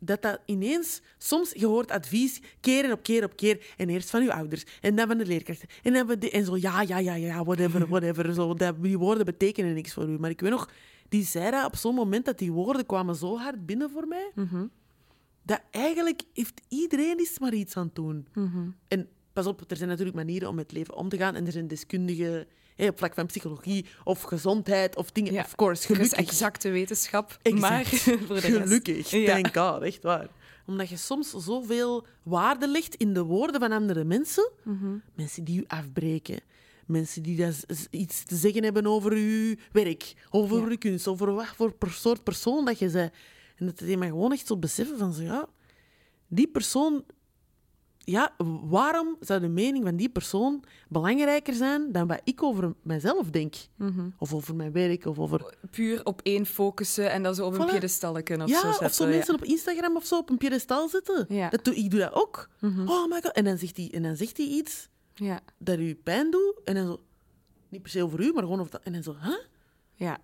Dat 0.02 0.22
dat 0.22 0.40
ineens... 0.46 1.02
Soms, 1.18 1.52
je 1.52 1.66
hoort 1.66 1.92
advies 1.92 2.42
keer 2.60 2.92
op 2.92 3.04
keer 3.04 3.24
op 3.24 3.36
keer. 3.36 3.74
En 3.78 3.90
eerst 3.90 4.10
van 4.10 4.24
je 4.24 4.34
ouders. 4.34 4.64
En 4.82 4.96
dan 4.96 5.08
van 5.08 5.18
de 5.18 5.26
leerkrachten. 5.26 5.70
En, 5.84 5.94
dan 5.94 6.08
van 6.08 6.20
de, 6.20 6.32
en 6.32 6.46
zo, 6.46 6.58
ja, 6.58 6.82
ja, 6.82 6.98
ja, 6.98 7.16
ja, 7.16 7.44
whatever, 7.44 7.88
whatever. 7.94 8.34
Zo, 8.34 8.54
dat, 8.54 8.84
die 8.84 8.98
woorden 8.98 9.26
betekenen 9.26 9.74
niks 9.74 9.94
voor 9.94 10.10
u. 10.10 10.20
Maar 10.20 10.30
ik 10.30 10.42
weet 10.42 10.52
nog... 10.52 10.70
Die 11.10 11.26
zei 11.26 11.52
dat 11.52 11.66
op 11.66 11.76
zo'n 11.76 11.96
moment 11.96 12.26
dat 12.26 12.38
die 12.38 12.52
woorden 12.52 12.86
kwamen 12.86 13.16
zo 13.16 13.38
hard 13.38 13.66
binnen 13.66 13.90
voor 13.90 14.08
mij. 14.08 14.32
Mhm. 14.36 14.66
Dat 15.44 15.62
eigenlijk 15.72 16.22
heeft 16.34 16.62
iedereen 16.70 17.18
is 17.18 17.40
maar 17.40 17.54
iets 17.54 17.78
aan 17.78 17.86
het 17.86 17.96
doen. 17.96 18.28
Mhm. 18.34 18.70
En 18.88 19.10
pas 19.34 19.46
op, 19.46 19.64
er 19.68 19.78
zijn 19.78 19.90
natuurlijk 19.90 20.16
manieren 20.18 20.50
om 20.50 20.56
met 20.56 20.64
het 20.64 20.78
leven 20.78 20.96
om 20.96 21.10
te 21.10 21.18
gaan. 21.18 21.36
En 21.36 21.46
er 21.46 21.52
zijn 21.52 21.68
deskundigen 21.68 22.48
hè, 22.76 22.88
op 22.88 22.98
vlak 22.98 23.14
van 23.14 23.26
psychologie 23.26 23.86
of 24.04 24.22
gezondheid 24.22 24.96
of 24.96 25.12
dingen. 25.12 25.34
Ja, 25.34 25.42
Of 25.42 25.56
course, 25.56 25.82
is 25.82 25.86
gelukkig. 25.96 26.18
exacte 26.20 26.70
wetenschap, 26.70 27.38
Exact. 27.42 27.62
maar 27.62 27.86
voor 28.28 28.36
de. 28.36 28.42
Gelukkig, 28.42 29.10
Ja. 29.12 29.26
thank 29.42 29.58
God, 29.58 29.82
echt 29.82 30.04
waar. 30.04 30.28
Omdat 30.68 30.90
je 30.90 30.98
soms 30.98 31.30
zoveel 31.38 32.06
waarde 32.24 32.68
legt 32.68 32.96
in 32.96 33.14
de 33.14 33.24
woorden 33.24 33.60
van 33.62 33.72
andere 33.72 34.04
mensen. 34.04 34.52
Mhm. 34.64 34.96
Mensen 35.16 35.44
die 35.44 35.60
u 35.60 35.64
afbreken. 35.68 36.40
Mensen 36.86 37.24
die 37.24 37.38
dat 37.38 37.66
iets 37.90 38.24
te 38.24 38.36
zeggen 38.36 38.64
hebben 38.64 38.86
over 38.88 39.12
uw 39.12 39.56
werk, 39.72 40.14
over 40.30 40.58
Ja. 40.62 40.66
uw 40.68 40.78
kunst, 40.78 41.08
over 41.08 41.34
wat 41.34 41.48
voor 41.56 41.74
soort 41.90 42.24
persoon 42.24 42.66
dat 42.66 42.80
je 42.80 42.90
bent. 42.90 43.12
En 43.56 43.66
dat 43.66 43.80
je 43.86 43.98
maar 43.98 44.08
gewoon 44.08 44.32
echt 44.32 44.48
zo 44.48 44.58
beseffen 44.58 44.98
van 44.98 45.14
zo, 45.14 45.22
ja, 45.22 45.48
die 46.28 46.48
persoon... 46.48 47.04
Ja, 48.06 48.36
waarom 48.64 49.18
zou 49.20 49.40
de 49.40 49.48
mening 49.48 49.84
van 49.84 49.96
die 49.96 50.10
persoon 50.10 50.64
belangrijker 50.90 51.54
zijn 51.54 51.92
dan 51.92 52.08
wat 52.08 52.22
ik 52.24 52.44
over 52.44 52.74
mezelf 52.82 53.30
denk? 53.30 53.56
Mhm. 53.76 54.10
Of 54.18 54.34
over 54.34 54.56
mijn 54.56 54.72
werk, 54.72 55.06
of 55.06 55.20
over... 55.20 55.56
Puur 55.72 56.06
op 56.06 56.22
één 56.24 56.46
focussen 56.46 57.12
en 57.12 57.24
dat 57.24 57.36
zo 57.36 57.46
op 57.46 57.60
een 57.60 57.66
piedestal 57.66 58.24
kunnen 58.24 58.48
of 58.48 58.54
ja, 58.54 58.60
zo 58.60 58.68
zetten. 58.68 58.86
of 58.86 58.94
zo 58.94 59.08
mensen 59.08 59.34
op 59.34 59.44
Instagram 59.44 59.96
of 59.96 60.06
zo 60.06 60.18
op 60.18 60.30
een 60.30 60.38
piedestal 60.38 60.90
zetten. 60.90 61.26
Ja. 61.30 61.50
Dat 61.50 61.64
doe, 61.64 61.76
ik 61.76 61.92
doe 61.92 62.00
dat 62.00 62.14
ook. 62.14 62.50
Mhm. 62.60 62.88
Oh 62.88 63.10
my 63.10 63.22
god. 63.22 63.32
En 63.32 63.44
dan 63.44 63.58
zegt 63.58 63.78
hij, 63.78 63.92
en 63.94 64.04
dan 64.04 64.16
zegt 64.16 64.38
hij 64.38 64.46
iets 64.46 64.90
Ja, 65.14 65.40
dat 65.58 65.80
u 65.80 65.96
pijn 65.96 66.32
doet. 66.32 66.62
En 66.64 66.76
dan 66.76 66.86
zo... 66.86 67.02
Niet 67.70 67.82
per 67.82 67.92
se 67.92 68.04
over 68.04 68.20
u, 68.20 68.34
maar 68.34 68.44
gewoon 68.44 68.60
over 68.60 68.72
dat... 68.72 68.82
En 68.84 68.94
dan 68.94 69.04
zo... 69.04 69.16
Huh? 69.22 69.38
ja. 69.94 70.18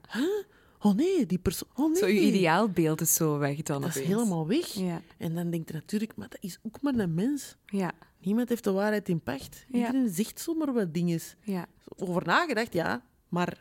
Oh 0.84 0.96
nee, 0.96 1.26
die 1.26 1.38
persoon... 1.40 1.68
Oh 1.76 1.88
nee. 1.88 1.98
Zo, 1.98 2.08
je 2.08 2.20
ideaalbeeld 2.22 3.02
is 3.02 3.14
zo 3.14 3.38
weg 3.38 3.62
dan 3.62 3.82
Dat 3.82 3.96
is 3.96 4.02
helemaal 4.06 4.48
weg. 4.48 4.68
Ja, 4.68 5.02
En 5.18 5.36
dan 5.36 5.50
denkt 5.50 5.68
je 5.70 5.74
natuurlijk, 5.76 6.16
maar 6.16 6.30
dat 6.30 6.42
is 6.42 6.60
ook 6.64 6.82
maar 6.82 6.94
een 6.96 7.14
mens. 7.14 7.56
ja, 7.66 7.92
Niemand 8.20 8.50
heeft 8.50 8.64
de 8.64 8.72
waarheid 8.72 9.10
in 9.10 9.22
pacht. 9.22 9.66
Ja. 9.68 9.78
Iedereen 9.78 10.10
zegt 10.10 10.40
zomaar 10.40 10.74
wat 10.74 10.94
dingen. 10.94 11.20
ja. 11.44 11.66
Over 11.98 12.26
nagedacht, 12.26 12.74
ja. 12.74 13.06
Maar 13.30 13.58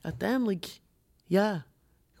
uiteindelijk, 0.00 0.80
ja... 1.26 1.66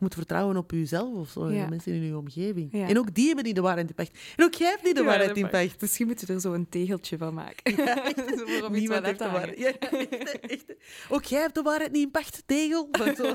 Moet 0.02 0.14
vertrouwen 0.14 0.56
op 0.56 0.70
jezelf 0.70 1.14
of 1.14 1.28
zo. 1.30 1.46
En 1.46 1.54
Ja. 1.54 1.64
de 1.64 1.70
mensen 1.70 1.92
in 1.92 2.02
je 2.02 2.16
omgeving. 2.16 2.68
Ja. 2.72 2.88
En 2.88 2.98
ook 2.98 3.14
die 3.14 3.26
hebben 3.26 3.44
niet 3.44 3.54
de 3.54 3.60
waarheid 3.60 3.88
in 3.88 3.94
pacht. 3.94 4.18
En 4.36 4.44
ook 4.44 4.54
jij 4.54 4.68
hebt 4.70 4.82
niet 4.84 4.96
de 4.96 5.02
waarheid 5.02 5.36
in 5.36 5.42
mag. 5.42 5.50
pacht. 5.50 5.80
Misschien 5.80 6.06
moeten 6.06 6.26
we 6.26 6.32
er 6.32 6.40
zo 6.40 6.52
een 6.52 6.68
tegeltje 6.68 7.18
van 7.18 7.34
maken. 7.34 7.74
Niemand 8.72 9.04
heeft 9.06 9.18
de 9.18 9.30
waarheid. 9.30 9.58
Ja, 9.58 9.78
echt, 9.78 10.40
echt. 10.40 10.64
Ook 11.08 11.24
jij 11.24 11.40
hebt 11.40 11.54
de 11.54 11.62
waarheid 11.62 11.92
niet 11.92 12.02
in 12.02 12.10
pacht, 12.10 12.42
tegel. 12.46 12.88
Zo. 13.16 13.34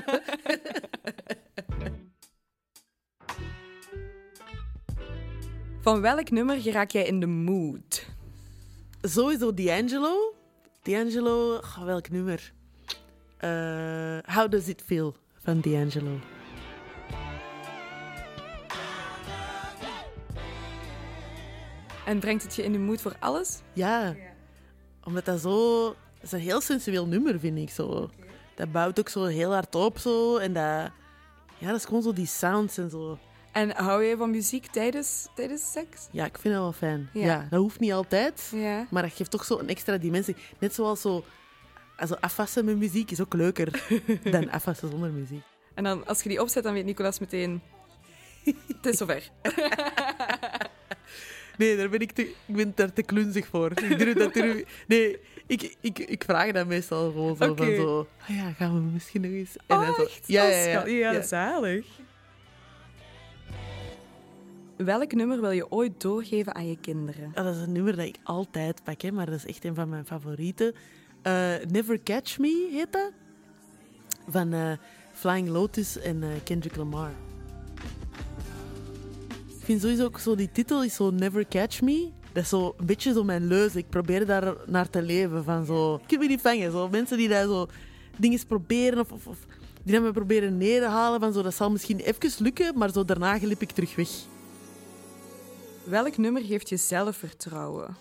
Van 5.80 6.00
welk 6.00 6.30
nummer 6.30 6.60
geraak 6.60 6.90
jij 6.90 7.04
in 7.06 7.20
de 7.20 7.26
mood? 7.26 8.06
Sowieso 9.02 9.54
D'Angelo. 9.54 10.34
D'Angelo, 10.82 11.54
oh, 11.54 11.84
welk 11.84 12.10
nummer? 12.10 12.52
Eh, 13.38 14.18
How 14.34 14.50
Does 14.50 14.68
It 14.68 14.82
Feel 14.86 15.16
van 15.42 15.60
D'Angelo. 15.60 16.18
En 22.08 22.18
brengt 22.18 22.42
het 22.42 22.54
je 22.54 22.62
in 22.62 22.72
de 22.72 22.78
mood 22.78 23.00
voor 23.00 23.16
alles? 23.18 23.60
Ja. 23.72 24.16
Omdat 25.04 25.24
dat 25.24 25.40
zo... 25.40 25.86
Dat 25.86 26.22
is 26.22 26.32
een 26.32 26.38
heel 26.38 26.60
sensueel 26.60 27.06
nummer, 27.06 27.40
vind 27.40 27.58
ik 27.58 27.70
zo. 27.70 28.10
Dat 28.54 28.72
bouwt 28.72 28.98
ook 28.98 29.08
zo 29.08 29.24
heel 29.24 29.52
hard 29.52 29.74
op 29.74 29.98
zo. 29.98 30.36
En 30.36 30.52
dat... 30.52 30.90
Ja, 31.58 31.66
dat 31.66 31.76
is 31.76 31.84
gewoon 31.84 32.02
zo 32.02 32.12
die 32.12 32.26
sounds 32.26 32.78
en 32.78 32.90
zo. 32.90 33.18
En 33.52 33.70
hou 33.70 34.04
je 34.04 34.16
van 34.16 34.30
muziek 34.30 34.66
tijdens, 34.66 35.28
tijdens 35.34 35.72
seks? 35.72 36.08
Ja, 36.10 36.24
ik 36.24 36.38
vind 36.38 36.54
dat 36.54 36.62
wel 36.62 36.72
fijn. 36.72 37.10
Ja. 37.12 37.24
Ja, 37.24 37.46
dat 37.50 37.60
hoeft 37.60 37.80
niet 37.80 37.92
altijd. 37.92 38.50
Ja. 38.54 38.86
Maar 38.90 39.02
dat 39.02 39.12
geeft 39.12 39.30
toch 39.30 39.44
zo 39.44 39.58
een 39.58 39.68
extra 39.68 39.98
dimensie. 39.98 40.36
Net 40.58 40.74
zoals 40.74 41.00
zo... 41.00 41.24
Also 41.96 42.16
afwassen 42.20 42.64
met 42.64 42.76
muziek 42.76 43.10
is 43.10 43.20
ook 43.20 43.34
leuker 43.34 43.84
dan 44.30 44.50
afwassen 44.50 44.90
zonder 44.90 45.10
muziek. 45.10 45.42
En 45.74 45.84
dan, 45.84 46.06
als 46.06 46.22
je 46.22 46.28
die 46.28 46.40
opzet, 46.40 46.62
dan 46.62 46.72
weet 46.72 46.84
Nicolas 46.84 47.18
meteen... 47.18 47.62
Het 48.44 48.86
is 48.86 48.96
zover. 48.96 49.30
Nee, 51.58 51.76
daar 51.76 51.88
ben 51.88 52.00
ik, 52.00 52.12
te, 52.12 52.22
ik 52.22 52.54
ben 52.56 52.72
daar 52.74 52.92
te 52.92 53.02
klunzig 53.02 53.46
voor. 53.46 53.70
Ik 53.70 53.98
durf 53.98 54.14
dat 54.14 54.34
durf- 54.34 54.84
nee, 54.86 55.18
ik, 55.46 55.76
ik, 55.80 55.98
ik 55.98 56.24
vraag 56.24 56.52
dat 56.52 56.66
meestal 56.66 57.10
gewoon 57.10 57.36
zo 57.36 57.54
van 57.54 57.74
zo... 57.74 58.06
Ah 58.28 58.36
ja, 58.36 58.52
gaan 58.52 58.74
we 58.74 58.80
misschien 58.92 59.20
nog 59.20 59.30
eens... 59.30 59.56
En 59.66 59.76
Oh, 59.76 59.86
dan 59.86 59.94
zo, 59.94 60.02
echt? 60.02 60.24
ja, 60.26 60.44
Oh, 60.44 60.50
ja, 60.50 60.86
ja, 60.86 61.12
ja. 61.12 61.22
zalig. 61.22 61.86
Welk 64.76 65.12
nummer 65.12 65.40
wil 65.40 65.50
je 65.50 65.70
ooit 65.70 66.00
doorgeven 66.00 66.54
aan 66.54 66.68
je 66.68 66.78
kinderen? 66.80 67.30
Ah, 67.34 67.44
dat 67.44 67.54
is 67.54 67.60
een 67.60 67.72
nummer 67.72 67.96
dat 67.96 68.06
ik 68.06 68.16
altijd 68.22 68.80
pak, 68.84 69.00
hè, 69.00 69.10
maar 69.12 69.26
dat 69.26 69.34
is 69.34 69.46
echt 69.46 69.64
een 69.64 69.74
van 69.74 69.88
mijn 69.88 70.06
favorieten. 70.06 70.74
Eh, 71.22 71.54
Never 71.68 72.02
Catch 72.02 72.38
Me 72.38 72.68
heet 72.72 72.92
dat. 72.92 73.12
Van 74.28 74.52
eh, 74.52 74.72
Flying 75.12 75.48
Lotus 75.48 75.98
en 75.98 76.22
eh, 76.22 76.28
Kendrick 76.44 76.76
Lamar. 76.76 77.10
Ik 79.68 79.74
vind 79.74 79.86
sowieso 79.86 80.04
ook 80.04 80.18
zo, 80.18 80.34
die 80.34 80.52
titel 80.52 80.84
is 80.84 80.94
zo 80.94 81.10
Never 81.10 81.48
Catch 81.48 81.80
Me. 81.80 82.10
Dat 82.32 82.42
is 82.42 82.48
zo 82.48 82.74
een 82.76 82.86
beetje 82.86 83.12
zo 83.12 83.24
mijn 83.24 83.46
leus. 83.46 83.76
Ik 83.76 83.88
probeer 83.88 84.26
daar 84.26 84.54
naar 84.66 84.90
te 84.90 85.02
leven. 85.02 85.44
Van 85.44 85.64
zo, 85.64 85.94
ik 85.94 86.10
heb 86.10 86.20
me 86.20 86.26
niet 86.26 86.40
vangen. 86.40 86.72
Zo, 86.72 86.88
mensen 86.88 87.16
die 87.16 87.28
daar 87.28 87.44
zo 87.44 87.68
dingen 88.16 88.46
proberen 88.46 88.98
of, 88.98 89.12
of, 89.12 89.26
of 89.26 89.38
die 89.82 89.94
dat 89.94 90.02
me 90.02 90.12
proberen 90.12 90.56
neer 90.56 90.80
te 90.80 90.86
halen. 90.86 91.20
Van 91.20 91.32
zo, 91.32 91.42
dat 91.42 91.54
zal 91.54 91.70
misschien 91.70 91.98
even 91.98 92.32
lukken, 92.38 92.78
maar 92.78 92.90
zo 92.92 93.04
daarna 93.04 93.38
glip 93.38 93.62
ik 93.62 93.70
terug 93.70 93.96
weg. 93.96 94.08
Welk 95.84 96.16
nummer 96.16 96.42
geeft 96.42 96.68
je 96.68 96.76
zelfvertrouwen? 96.76 97.96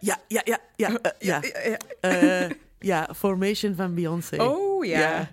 Ja, 0.00 0.18
ja, 0.28 0.40
ja, 0.44 0.58
ja, 0.76 0.98
eh, 1.02 1.10
ja. 1.28 1.42
ja. 1.62 1.78
Eh, 2.00 2.50
ja, 2.78 3.08
Formation 3.16 3.74
van 3.74 3.94
Beyoncé. 3.94 4.42
Oh 4.42 4.84
ja. 4.84 4.98
Ja. 4.98 5.30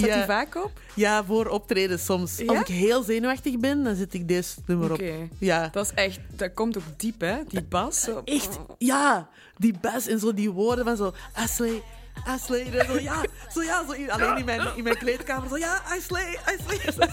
Staat 0.00 0.10
Ja. 0.10 0.16
die 0.16 0.34
vaak 0.34 0.54
op? 0.64 0.70
Ja, 0.94 1.24
voor 1.24 1.46
optreden 1.46 1.98
soms. 1.98 2.38
Ja? 2.38 2.44
Als 2.46 2.58
ik 2.58 2.66
heel 2.66 3.02
zenuwachtig 3.02 3.58
ben, 3.58 3.84
dan 3.84 3.96
zet 3.96 4.14
ik 4.14 4.28
deze 4.28 4.54
nummer 4.66 4.92
op. 4.92 5.00
Ja. 5.38 5.68
Dat 5.72 5.84
is 5.84 5.92
echt... 5.94 6.18
Dat 6.36 6.54
komt 6.54 6.76
ook 6.76 6.82
diep, 6.96 7.20
hè? 7.20 7.36
Die 7.48 7.62
bas. 7.62 8.00
Zo. 8.00 8.22
Echt, 8.24 8.58
ja. 8.78 9.28
Die 9.56 9.74
bas 9.80 10.06
en 10.06 10.18
zo 10.18 10.34
die 10.34 10.50
woorden 10.50 10.84
van 10.84 10.96
zo... 10.96 11.12
Ashley, 11.34 11.82
Ashley. 12.26 12.72
En 12.78 12.86
zo, 12.86 12.98
ja, 12.98 13.24
zo, 13.52 13.62
ja, 13.62 13.84
zo 13.86 14.06
alleen 14.08 14.36
in 14.36 14.44
mijn, 14.44 14.76
in 14.76 14.84
mijn 14.84 14.98
kleedkamer. 14.98 15.48
Zo, 15.48 15.56
ja, 15.56 15.82
Ashley, 15.96 16.38
Ashley. 16.44 17.10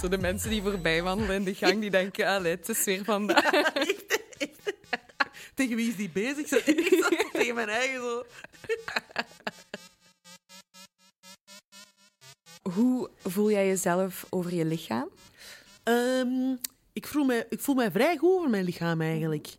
Zo 0.00 0.08
de 0.08 0.18
mensen 0.18 0.50
die 0.50 0.62
voorbij 0.62 1.02
wandelen 1.02 1.34
in 1.36 1.44
de 1.44 1.54
gang, 1.54 1.80
die 1.80 1.90
denken... 1.90 2.26
Allee, 2.26 2.54
het 2.56 2.68
is 2.68 2.84
weer 2.84 3.04
vandaag. 3.04 3.44
Echt, 3.52 4.20
echt. 4.38 4.50
Tegen 5.54 5.76
wie 5.76 5.88
is 5.88 5.96
die 5.96 6.10
bezig? 6.10 6.48
Zo, 6.48 6.56
tegen 7.32 7.54
mijn 7.54 7.68
eigen 7.68 8.00
zo. 8.00 8.24
Hoe 12.74 13.10
voel 13.22 13.50
jij 13.50 13.66
jezelf 13.66 14.26
over 14.30 14.54
je 14.54 14.64
lichaam? 14.64 15.08
Ehm, 15.82 16.56
ik, 16.92 17.06
voel 17.06 17.24
mij, 17.24 17.46
ik 17.48 17.60
voel 17.60 17.74
mij 17.74 17.90
vrij 17.90 18.16
goed 18.16 18.30
over 18.30 18.50
mijn 18.50 18.64
lichaam 18.64 19.00
eigenlijk. 19.00 19.56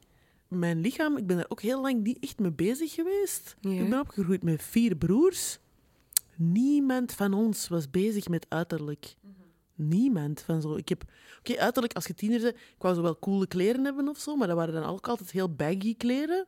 Mijn 0.47 0.81
lichaam, 0.81 1.17
ik 1.17 1.27
ben 1.27 1.37
daar 1.37 1.45
ook 1.49 1.61
heel 1.61 1.81
lang 1.81 2.03
niet 2.03 2.19
echt 2.19 2.39
mee 2.39 2.51
bezig 2.51 2.93
geweest. 2.93 3.55
Ja. 3.61 3.81
Ik 3.83 3.89
ben 3.89 3.99
opgegroeid 3.99 4.43
met 4.43 4.63
vier 4.63 4.95
broers. 4.95 5.59
Niemand 6.35 7.13
van 7.13 7.33
ons 7.33 7.67
was 7.67 7.89
bezig 7.89 8.27
met 8.27 8.45
uiterlijk. 8.49 9.15
Niemand 9.75 10.41
van 10.41 10.61
zo. 10.61 10.75
Ik 10.75 10.89
heb, 10.89 11.03
oké, 11.39 11.57
uiterlijk 11.57 11.93
als 11.93 12.07
je 12.07 12.13
tiener 12.13 12.41
bent, 12.41 12.55
ik 12.55 12.81
wou 12.81 12.95
zo 12.95 13.01
wel 13.01 13.19
coole 13.19 13.47
kleren 13.47 13.83
hebben 13.83 14.07
of 14.07 14.19
zo, 14.19 14.35
maar 14.35 14.47
dat 14.47 14.55
waren 14.57 14.73
dan 14.73 14.83
ook 14.83 15.07
altijd 15.07 15.31
heel 15.31 15.53
baggy 15.53 15.95
kleren. 15.97 16.45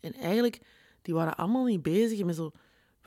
En 0.00 0.14
eigenlijk, 0.14 0.60
die 1.02 1.14
waren 1.14 1.36
allemaal 1.36 1.64
niet 1.64 1.82
bezig 1.82 2.24
met 2.24 2.36
zo. 2.36 2.52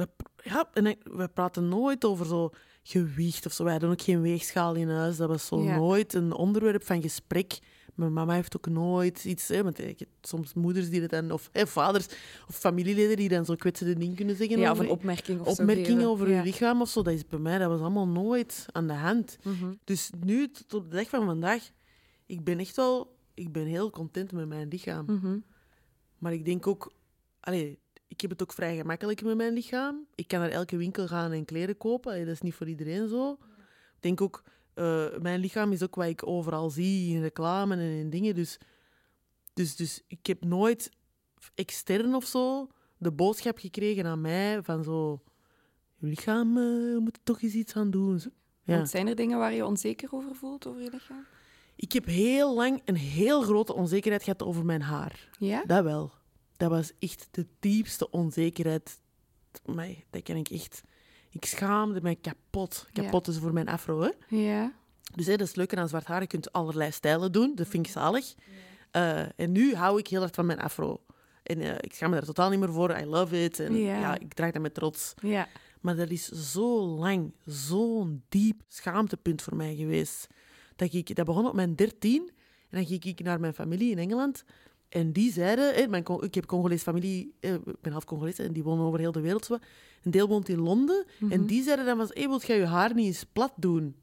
We, 0.01 0.09
ja, 0.43 0.69
en 0.73 0.97
we 1.03 1.27
praten 1.27 1.69
nooit 1.69 2.05
over 2.05 2.25
zo 2.25 2.49
gewicht 2.83 3.45
of 3.45 3.51
zo. 3.53 3.63
Wij 3.63 3.71
hadden 3.71 3.89
ook 3.91 4.01
geen 4.01 4.21
weegschaal 4.21 4.75
in 4.75 4.89
huis. 4.89 5.17
Dat 5.17 5.27
was 5.29 5.45
zo 5.45 5.63
Ja. 5.63 5.75
nooit 5.75 6.13
een 6.13 6.33
onderwerp 6.33 6.83
van 6.83 7.01
gesprek. 7.01 7.59
Mijn 7.95 8.13
mama 8.13 8.33
heeft 8.33 8.57
ook 8.57 8.67
nooit 8.67 9.25
iets... 9.25 9.47
Hè, 9.47 9.63
want 9.63 9.79
ik 9.79 9.99
heb 9.99 10.07
soms 10.21 10.53
moeders 10.53 10.89
die 10.89 10.99
dat 11.01 11.09
dan... 11.09 11.31
Of 11.31 11.49
hè, 11.51 11.67
vaders 11.67 12.07
of 12.47 12.55
familieleden 12.55 13.17
die 13.17 13.29
dan 13.29 13.45
zo 13.45 13.55
kwetsende 13.55 13.97
dingen 13.97 14.15
kunnen 14.15 14.35
zeggen. 14.35 14.59
Ja, 14.59 14.71
of 14.71 14.79
een 14.79 14.89
opmerking 14.89 15.39
of 15.39 15.47
opmerkingen 15.59 16.07
over 16.07 16.29
Ja. 16.29 16.37
je 16.37 16.43
lichaam 16.43 16.81
of 16.81 16.89
zo. 16.89 17.01
Dat 17.01 17.13
is 17.13 17.27
bij 17.27 17.39
mij 17.39 17.57
dat 17.57 17.69
was 17.69 17.79
allemaal 17.79 18.07
nooit 18.07 18.65
aan 18.71 18.87
de 18.87 18.93
hand. 18.93 19.37
Mhm. 19.43 19.73
Dus 19.83 20.09
nu, 20.25 20.51
tot 20.51 20.73
op 20.73 20.89
de 20.91 20.95
dag 20.95 21.09
van 21.09 21.25
vandaag... 21.25 21.69
Ik 22.25 22.43
ben 22.43 22.59
echt 22.59 22.75
wel... 22.75 23.15
Ik 23.33 23.51
ben 23.51 23.65
heel 23.65 23.89
content 23.89 24.31
met 24.31 24.47
mijn 24.47 24.67
lichaam. 24.67 25.05
Mhm. 25.05 25.37
Maar 26.17 26.33
ik 26.33 26.45
denk 26.45 26.67
ook... 26.67 26.91
Allee, 27.39 27.79
ik 28.21 28.29
heb 28.29 28.39
het 28.39 28.49
ook 28.49 28.55
vrij 28.55 28.75
gemakkelijk 28.75 29.23
met 29.23 29.37
mijn 29.37 29.53
lichaam. 29.53 30.05
Ik 30.15 30.27
kan 30.27 30.39
naar 30.39 30.49
elke 30.49 30.77
winkel 30.77 31.07
gaan 31.07 31.31
en 31.31 31.45
kleren 31.45 31.77
kopen. 31.77 32.11
Allee, 32.11 32.25
dat 32.25 32.33
is 32.33 32.41
niet 32.41 32.53
voor 32.53 32.67
iedereen 32.67 33.07
zo. 33.07 33.31
Ik 33.95 33.99
denk 33.99 34.21
ook... 34.21 34.43
eh, 34.73 35.05
mijn 35.21 35.39
lichaam 35.39 35.71
is 35.71 35.83
ook 35.83 35.95
wat 35.95 36.07
ik 36.07 36.27
overal 36.27 36.69
zie 36.69 37.15
in 37.15 37.21
reclame 37.21 37.75
en 37.75 37.79
in 37.79 38.09
dingen. 38.09 38.35
Dus, 38.35 38.57
dus, 39.53 39.75
dus 39.75 40.01
ik 40.07 40.25
heb 40.25 40.43
nooit 40.43 40.91
extern 41.55 42.15
of 42.15 42.25
zo 42.25 42.67
de 42.97 43.11
boodschap 43.11 43.57
gekregen 43.57 44.05
aan 44.05 44.21
mij 44.21 44.63
van 44.63 44.83
zo... 44.83 45.21
Je 45.97 46.07
lichaam 46.07 46.57
eh, 46.57 46.97
moet 46.97 47.15
er 47.15 47.23
toch 47.23 47.41
eens 47.41 47.53
iets 47.53 47.73
aan 47.73 47.91
doen. 47.91 48.19
Zo. 48.19 48.29
Ja. 48.63 48.75
Want 48.75 48.89
zijn 48.89 49.07
er 49.07 49.15
dingen 49.15 49.37
waar 49.37 49.53
je 49.53 49.65
onzeker 49.65 50.09
over 50.11 50.35
voelt, 50.35 50.67
over 50.67 50.81
je 50.81 50.89
lichaam? 50.89 51.25
Ik 51.75 51.91
heb 51.91 52.05
heel 52.05 52.55
lang 52.55 52.81
een 52.85 52.95
heel 52.95 53.41
grote 53.41 53.73
onzekerheid 53.73 54.23
gehad 54.23 54.43
over 54.43 54.65
mijn 54.65 54.81
haar. 54.81 55.29
Ja? 55.39 55.63
Dat 55.65 55.83
wel. 55.83 56.11
Dat 56.61 56.69
was 56.69 56.91
echt 56.99 57.27
de 57.31 57.45
diepste 57.59 58.09
onzekerheid. 58.09 58.99
Maar 59.65 59.89
dat 60.09 60.23
kan 60.23 60.35
ik 60.35 60.49
echt... 60.49 60.81
Ik 61.29 61.45
schaamde 61.45 62.01
mij 62.01 62.15
kapot. 62.15 62.87
Kapot 62.93 63.27
is 63.27 63.37
voor 63.37 63.53
mijn 63.53 63.67
afro, 63.67 64.01
hè. 64.01 64.09
Ja. 64.35 64.73
Dus 65.15 65.25
hè, 65.25 65.35
dat 65.35 65.47
is 65.47 65.55
leuk 65.55 65.75
aan 65.75 65.87
zwart 65.87 66.05
haar. 66.05 66.21
Je 66.21 66.27
kunt 66.27 66.51
allerlei 66.51 66.91
stijlen 66.91 67.31
doen. 67.31 67.55
Dat 67.55 67.67
vind 67.67 67.85
ik 67.85 67.91
zalig. 67.91 68.33
Eh, 68.91 69.39
en 69.39 69.51
nu 69.51 69.75
hou 69.75 69.99
ik 69.99 70.07
heel 70.07 70.21
erg 70.21 70.31
van 70.33 70.45
mijn 70.45 70.59
afro. 70.59 71.03
En 71.43 71.61
eh, 71.61 71.75
ik 71.79 71.93
schaam 71.93 72.09
me 72.09 72.15
daar 72.15 72.25
totaal 72.25 72.49
niet 72.49 72.59
meer 72.59 72.73
voor. 72.73 72.99
I 72.99 73.05
love 73.05 73.43
it. 73.43 73.59
En 73.59 73.75
Ja. 73.75 73.99
ja, 73.99 74.19
ik 74.19 74.33
draag 74.33 74.51
dat 74.51 74.61
met 74.61 74.73
trots. 74.73 75.13
Ja. 75.21 75.47
Maar 75.79 75.95
dat 75.95 76.09
is 76.09 76.25
zo 76.27 76.85
lang, 76.85 77.33
zo'n 77.45 78.23
diep 78.29 78.61
schaamtepunt 78.67 79.41
voor 79.41 79.55
mij 79.55 79.75
geweest. 79.75 80.27
Dat, 80.75 80.93
ik, 80.93 81.15
dat 81.15 81.25
begon 81.25 81.47
op 81.47 81.53
mijn 81.53 81.75
dertien. 81.75 82.31
En 82.69 82.77
dan 82.77 82.85
ging 82.85 83.03
ik 83.03 83.23
naar 83.23 83.39
mijn 83.39 83.53
familie 83.53 83.91
in 83.91 83.97
Engeland. 83.97 84.43
En 84.91 85.11
die 85.11 85.31
zeiden... 85.31 85.73
Hè, 85.73 85.87
mijn, 85.87 86.03
ik 86.19 86.35
heb 86.35 86.45
Congolese 86.45 86.83
familie... 86.83 87.33
eh, 87.39 87.53
Ik 87.53 87.81
ben 87.81 87.91
half 87.91 88.05
Congolees 88.05 88.39
en 88.39 88.53
die 88.53 88.63
wonen 88.63 88.85
over 88.85 88.99
heel 88.99 89.11
de 89.11 89.21
wereld. 89.21 89.45
Zo. 89.45 89.57
Een 90.03 90.11
deel 90.11 90.27
woont 90.27 90.49
in 90.49 90.59
Londen. 90.59 91.05
En 91.29 91.45
die 91.45 91.63
zeiden 91.63 91.85
dan... 91.85 91.97
Was, 91.97 92.09
hey, 92.13 92.27
wilt 92.27 92.45
jij 92.47 92.57
je 92.57 92.65
haar 92.65 92.93
niet 92.93 93.05
eens 93.05 93.23
plat 93.33 93.51
doen? 93.55 93.95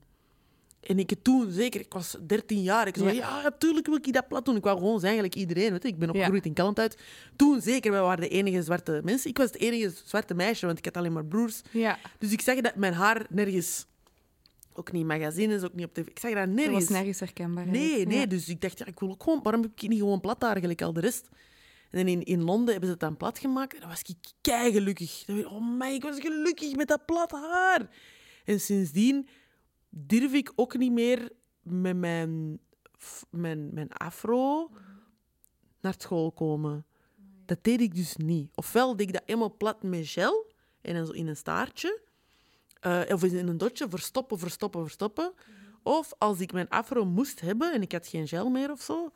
En 0.80 0.98
ik 0.98 1.12
toen, 1.22 1.50
zeker, 1.50 1.80
ik 1.80 1.92
was 1.92 2.16
13 2.26 2.62
jaar. 2.62 2.86
Ik 2.86 2.96
zei, 2.96 3.14
Ja. 3.14 3.36
ja, 3.36 3.42
natuurlijk 3.42 3.86
wil 3.86 3.96
ik 3.96 4.12
dat 4.12 4.28
plat 4.28 4.44
doen. 4.44 4.56
Ik 4.56 4.62
wou 4.64 4.78
gewoon 4.78 5.00
zijn 5.00 5.12
eigenlijk 5.12 5.34
iedereen. 5.40 5.70
Weet 5.72 5.82
je. 5.82 5.88
Ik 5.88 5.98
ben 5.98 6.08
opgegroeid 6.10 6.46
in 6.46 6.52
Kalmthout. 6.52 6.96
Toen 7.36 7.60
zeker, 7.60 7.90
wij 7.90 8.00
waren 8.00 8.20
de 8.20 8.28
enige 8.28 8.62
zwarte 8.62 9.00
mensen. 9.04 9.30
Ik 9.30 9.36
was 9.38 9.46
het 9.46 9.56
enige 9.58 9.92
zwarte 10.04 10.34
meisje, 10.34 10.66
want 10.66 10.78
ik 10.78 10.84
had 10.84 10.96
alleen 10.96 11.12
maar 11.12 11.24
broers. 11.24 11.62
Ja. 11.70 11.98
Dus 12.18 12.32
ik 12.32 12.40
zag 12.40 12.60
dat 12.60 12.74
mijn 12.74 12.92
haar 12.92 13.26
nergens... 13.30 13.86
Ook 14.78 14.92
niet 14.92 15.00
in 15.00 15.06
magazines, 15.06 15.62
ook 15.62 15.74
niet 15.74 15.84
op 15.84 15.94
tv. 15.94 16.06
Ik 16.06 16.18
zag 16.18 16.32
dat 16.32 16.46
Dat 16.46 16.54
nergens. 16.54 16.74
was 16.84 16.88
nergens 16.88 17.20
herkenbaar. 17.20 17.66
Nee, 17.66 18.06
nee. 18.06 18.18
Ja. 18.18 18.26
Dus 18.26 18.48
ik 18.48 18.60
dacht, 18.60 18.78
ja, 18.78 18.86
ik 18.86 19.00
wil 19.00 19.10
ook 19.10 19.22
gewoon... 19.22 19.42
Waarom 19.42 19.62
heb 19.62 19.70
ik 19.76 19.88
niet 19.88 19.98
gewoon 19.98 20.20
plat 20.20 20.42
haar, 20.42 20.58
gelijk 20.58 20.82
al 20.82 20.92
de 20.92 21.00
rest? 21.00 21.28
En 21.90 22.08
in, 22.08 22.22
in 22.22 22.42
Londen 22.42 22.68
hebben 22.70 22.84
ze 22.84 22.90
het 22.90 23.00
dan 23.00 23.16
plat 23.16 23.38
gemaakt. 23.38 23.74
En 23.74 23.80
dan 23.80 23.88
was 23.88 24.02
ik 24.02 24.16
kei 24.40 24.72
gelukkig. 24.72 25.24
Oh 25.28 25.78
my, 25.78 25.86
ik 25.86 26.02
was 26.02 26.20
gelukkig 26.20 26.76
met 26.76 26.88
dat 26.88 27.06
plat 27.06 27.30
haar. 27.30 27.88
En 28.44 28.60
sindsdien 28.60 29.28
durf 29.90 30.32
ik 30.32 30.52
ook 30.54 30.76
niet 30.76 30.92
meer 30.92 31.30
met 31.62 31.96
mijn, 31.96 32.60
mijn, 33.30 33.74
mijn 33.74 33.92
afro 33.92 34.70
naar 35.80 35.94
school 35.98 36.32
komen. 36.32 36.86
Dat 37.46 37.58
deed 37.64 37.80
ik 37.80 37.94
dus 37.94 38.16
niet. 38.16 38.50
Ofwel 38.54 38.96
deed 38.96 39.08
ik 39.08 39.12
dat 39.12 39.22
helemaal 39.26 39.56
plat 39.56 39.82
met 39.82 40.08
gel 40.08 40.52
en 40.80 40.94
dan 40.94 41.06
zo 41.06 41.12
in 41.12 41.26
een 41.26 41.36
staartje. 41.36 42.00
Eh, 42.80 43.00
of 43.08 43.24
in 43.24 43.48
een 43.48 43.58
dotje, 43.58 43.88
verstoppen, 43.88 44.38
verstoppen, 44.38 44.82
verstoppen. 44.82 45.32
Of 45.82 46.12
als 46.18 46.40
ik 46.40 46.52
mijn 46.52 46.68
afro 46.68 47.04
moest 47.04 47.40
hebben 47.40 47.72
en 47.72 47.82
ik 47.82 47.92
had 47.92 48.06
geen 48.06 48.28
gel 48.28 48.48
meer 48.48 48.70
of 48.70 48.80
zo, 48.80 49.10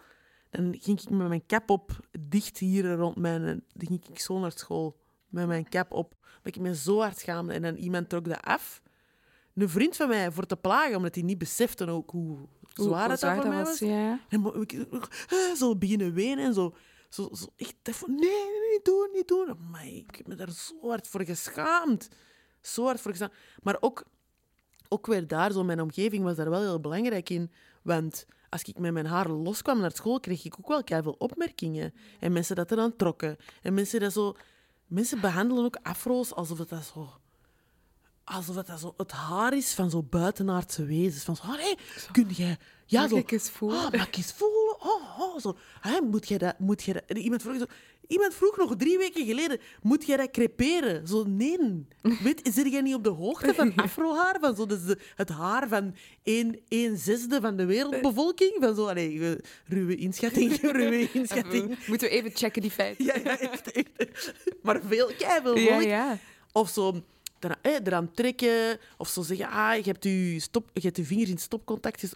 dan 0.51 0.77
ging 0.81 1.01
ik 1.01 1.11
met 1.11 1.29
mijn 1.29 1.47
cap 1.47 1.71
op 1.71 2.01
dicht 2.21 2.59
hier 2.59 2.95
rond 2.95 3.17
mijn... 3.17 3.43
Dan 3.45 3.89
ging 3.89 4.09
ik 4.09 4.19
zo 4.19 4.39
naar 4.39 4.53
school 4.55 5.01
met 5.29 5.47
mijn 5.47 5.69
cap 5.69 5.93
op. 5.93 6.15
Dat 6.43 6.57
ik 6.57 6.61
me 6.61 6.77
zo 6.77 7.01
hard 7.01 7.19
schaamde. 7.19 7.53
En 7.53 7.63
dan 7.63 7.75
iemand 7.75 8.09
trok 8.09 8.29
dat 8.29 8.43
af. 8.43 8.83
een 9.55 9.69
vriend 9.69 9.97
van 9.97 10.09
mij 10.09 10.33
voor 10.33 10.47
te 10.47 10.57
plagen, 10.57 10.97
omdat 10.97 11.15
hij 11.15 11.25
niet 11.25 11.39
besefte 11.39 11.89
ook 11.89 12.11
hoe 12.11 12.39
zwaar 12.75 13.11
het 13.11 13.21
dat 13.21 13.35
voor 13.35 13.49
mij 13.49 13.65
was. 13.65 13.79
Ja. 13.79 14.21
En 14.29 14.61
ik 14.61 14.73
eh, 14.73 15.53
zo 15.55 15.77
beginnen 15.77 16.13
wenen 16.13 16.45
en 16.45 16.55
zo. 16.55 16.75
Zo, 17.09 17.29
zo 17.33 17.47
echt 17.57 18.07
nee, 18.07 18.19
nee, 18.19 18.71
niet 18.71 18.85
doen, 18.85 19.09
niet 19.13 19.29
doen. 19.29 19.57
Maar 19.71 19.87
ik 19.87 20.15
heb 20.17 20.27
me 20.27 20.35
daar 20.35 20.51
zo 20.51 20.89
hard 20.89 21.09
voor 21.09 21.25
geschaamd. 21.25 22.09
Zo 22.63 22.85
hard 22.85 23.01
voor 23.01 23.11
geschaamd. 23.11 23.33
Maar 23.63 23.77
ook, 23.81 24.05
ook 24.89 25.07
weer 25.07 25.27
daar, 25.27 25.53
zo 25.53 25.65
mijn 25.65 25.81
omgeving 25.81 26.25
was 26.25 26.37
daar 26.37 26.51
wel 26.51 26.61
heel 26.61 26.81
belangrijk 26.81 27.31
in. 27.31 27.53
Want 27.83 28.27
als 28.49 28.63
ik 28.63 28.79
met 28.79 28.93
mijn 28.93 29.07
haar 29.07 29.29
loskwam 29.29 29.81
naar 29.81 29.93
school, 29.93 30.21
kreeg 30.21 30.45
ik 30.45 30.55
ook 30.59 30.69
wel 30.89 31.03
veel 31.03 31.15
opmerkingen. 31.19 31.95
En 32.21 32.33
mensen 32.33 32.57
dat 32.57 32.71
er 32.71 32.79
aan 32.79 32.97
trokken. 32.97 33.37
En 33.63 33.75
mensen 33.75 34.01
dat 34.01 34.13
zo... 34.13 34.37
Mensen 34.87 35.21
behandelen 35.21 35.65
ook 35.65 35.79
afro's 35.83 36.33
alsof 36.33 36.59
het 36.59 36.69
dat 36.69 36.91
zo... 36.95 37.09
Alsof 38.25 38.57
het, 38.57 38.67
dat 38.67 38.81
zo 38.81 38.95
het 38.97 39.13
haar 39.13 39.57
is 39.57 39.75
van 39.75 39.91
zo 39.91 40.03
buitenaardse 40.03 40.85
wezens. 40.85 41.25
Van 41.25 41.37
zo, 41.37 41.43
ah, 41.43 41.57
nee, 41.57 41.79
kun 42.13 42.29
jij... 42.29 42.59
Ja, 42.87 43.09
zo? 43.09 43.17
Ah, 43.17 43.23
eens 44.11 44.33
voelen? 44.33 44.62
Oh, 44.83 45.21
oh, 45.21 45.39
zo. 45.39 45.57
Hè, 45.81 46.01
moet 46.01 46.29
jij 46.29 46.39
dat... 46.39 46.59
Moet 46.59 46.83
jij 46.83 46.95
dat... 46.95 47.19
Iemand 47.19 47.43
vroeg, 47.43 47.59
zo, 47.59 47.65
iemand 48.07 48.35
vroeg 48.35 48.57
nog 48.57 48.77
drie 48.77 48.99
weken 48.99 49.27
geleden, 49.27 49.59
moet 49.83 50.07
jij 50.07 50.17
dat 50.17 50.31
creperen? 50.31 51.07
Zo, 51.09 51.25
nee. 51.25 51.87
Weet, 52.23 52.51
zit 52.55 52.73
jij 52.73 52.81
niet 52.81 52.95
op 52.95 53.05
de 53.05 53.11
hoogte 53.11 53.55
van 53.55 53.75
afrohaar? 53.85 54.37
Van 54.41 54.57
zo, 54.57 54.67
dus 54.67 54.85
de, 54.85 54.99
het 55.17 55.29
haar 55.29 55.69
van 55.69 55.95
een, 56.23 56.61
een 56.69 56.97
zesde 56.97 57.41
van 57.41 57.57
de 57.57 57.65
wereldbevolking? 57.65 58.57
Van 58.61 58.75
zo, 58.75 58.87
allee, 58.87 59.37
ruwe 59.67 59.97
inschatting, 59.97 60.61
ruwe 60.73 61.13
inschatting. 61.13 61.87
Moeten 61.87 62.09
we 62.09 62.15
even 62.15 62.31
checken 62.35 62.63
die 62.63 62.71
feiten? 62.71 63.05
Ja, 63.05 63.15
ja, 63.25 63.39
echt, 63.39 63.73
echt. 63.73 64.35
Maar 64.63 64.81
veel, 64.87 65.11
keiveel 65.19 65.57
Ja, 65.57 65.81
ja. 65.81 66.19
Of 66.53 66.69
zo 66.69 67.03
eraan, 67.45 67.59
eh, 67.63 67.75
eraan 67.85 68.11
trekken. 68.13 68.79
Of 68.97 69.09
zo 69.09 69.23
zeggen, 69.23 69.49
ah, 69.49 69.77
je 69.77 69.83
hebt 69.83 70.05
je, 70.05 70.41
stop, 70.41 70.71
je, 70.73 70.81
hebt 70.81 70.97
je 70.97 71.05
vingers 71.05 71.31
in 71.31 71.39
stopcontact. 71.39 72.01
Dus 72.01 72.15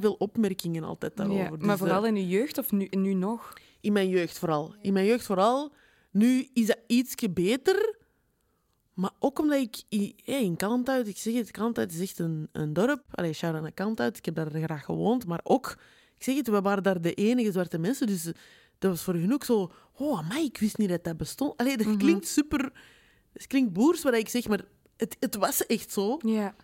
veel 0.00 0.14
opmerkingen 0.18 0.84
altijd 0.84 1.16
daarover. 1.16 1.42
Ja, 1.42 1.50
Dus, 1.50 1.66
maar 1.66 1.74
eh, 1.74 1.80
vooral 1.80 2.06
in 2.06 2.16
je 2.16 2.28
jeugd 2.28 2.58
of 2.58 2.72
nu, 2.72 2.88
nu 2.90 3.14
nog? 3.14 3.52
in 3.80 3.92
mijn 3.92 4.08
jeugd 4.08 4.38
vooral. 4.38 4.74
In 4.80 4.92
mijn 4.92 5.06
jeugd 5.06 5.26
vooral. 5.26 5.72
Nu 6.10 6.48
is 6.52 6.66
dat 6.66 6.78
ietsje 6.86 7.30
beter. 7.30 7.98
Maar 8.94 9.10
ook 9.18 9.38
omdat 9.38 9.58
ik 9.58 9.82
in, 9.88 10.14
in 10.24 10.56
Kalmthout, 10.56 11.06
ik 11.06 11.16
zeg 11.16 11.34
het, 11.34 11.50
Kalmthout 11.50 11.92
is 11.92 12.00
echt 12.00 12.18
een, 12.18 12.48
een 12.52 12.72
dorp. 12.72 13.02
Allee, 13.10 13.32
shout 13.32 13.60
naar 13.60 13.72
Kalmthout, 13.72 14.16
ik 14.16 14.24
heb 14.24 14.34
daar 14.34 14.50
graag 14.50 14.84
gewoond. 14.84 15.26
Maar 15.26 15.40
ook, 15.42 15.76
ik 16.16 16.22
zeg 16.22 16.36
het, 16.36 16.48
we 16.48 16.60
waren 16.60 16.82
daar 16.82 17.00
de 17.00 17.14
enige 17.14 17.52
zwarte 17.52 17.78
mensen. 17.78 18.06
Dus 18.06 18.26
eh, 18.26 18.32
dat 18.78 18.90
was 18.90 19.02
voor 19.02 19.14
hun 19.14 19.32
ook 19.32 19.44
zo, 19.44 19.72
oh, 19.92 20.18
amai, 20.18 20.44
ik 20.44 20.58
wist 20.58 20.78
niet 20.78 20.88
dat 20.88 21.04
dat 21.04 21.16
bestond. 21.16 21.56
Allee, 21.56 21.76
dat 21.76 21.96
klinkt 21.96 22.26
super, 22.28 22.72
het 23.32 23.46
klinkt 23.46 23.72
boers 23.72 24.02
wat 24.02 24.14
ik 24.14 24.28
zeg, 24.28 24.48
maar 24.48 24.64
het, 24.96 25.16
het 25.20 25.34
was 25.34 25.66
echt 25.66 25.92
zo. 25.92 26.18
Ja. 26.24 26.54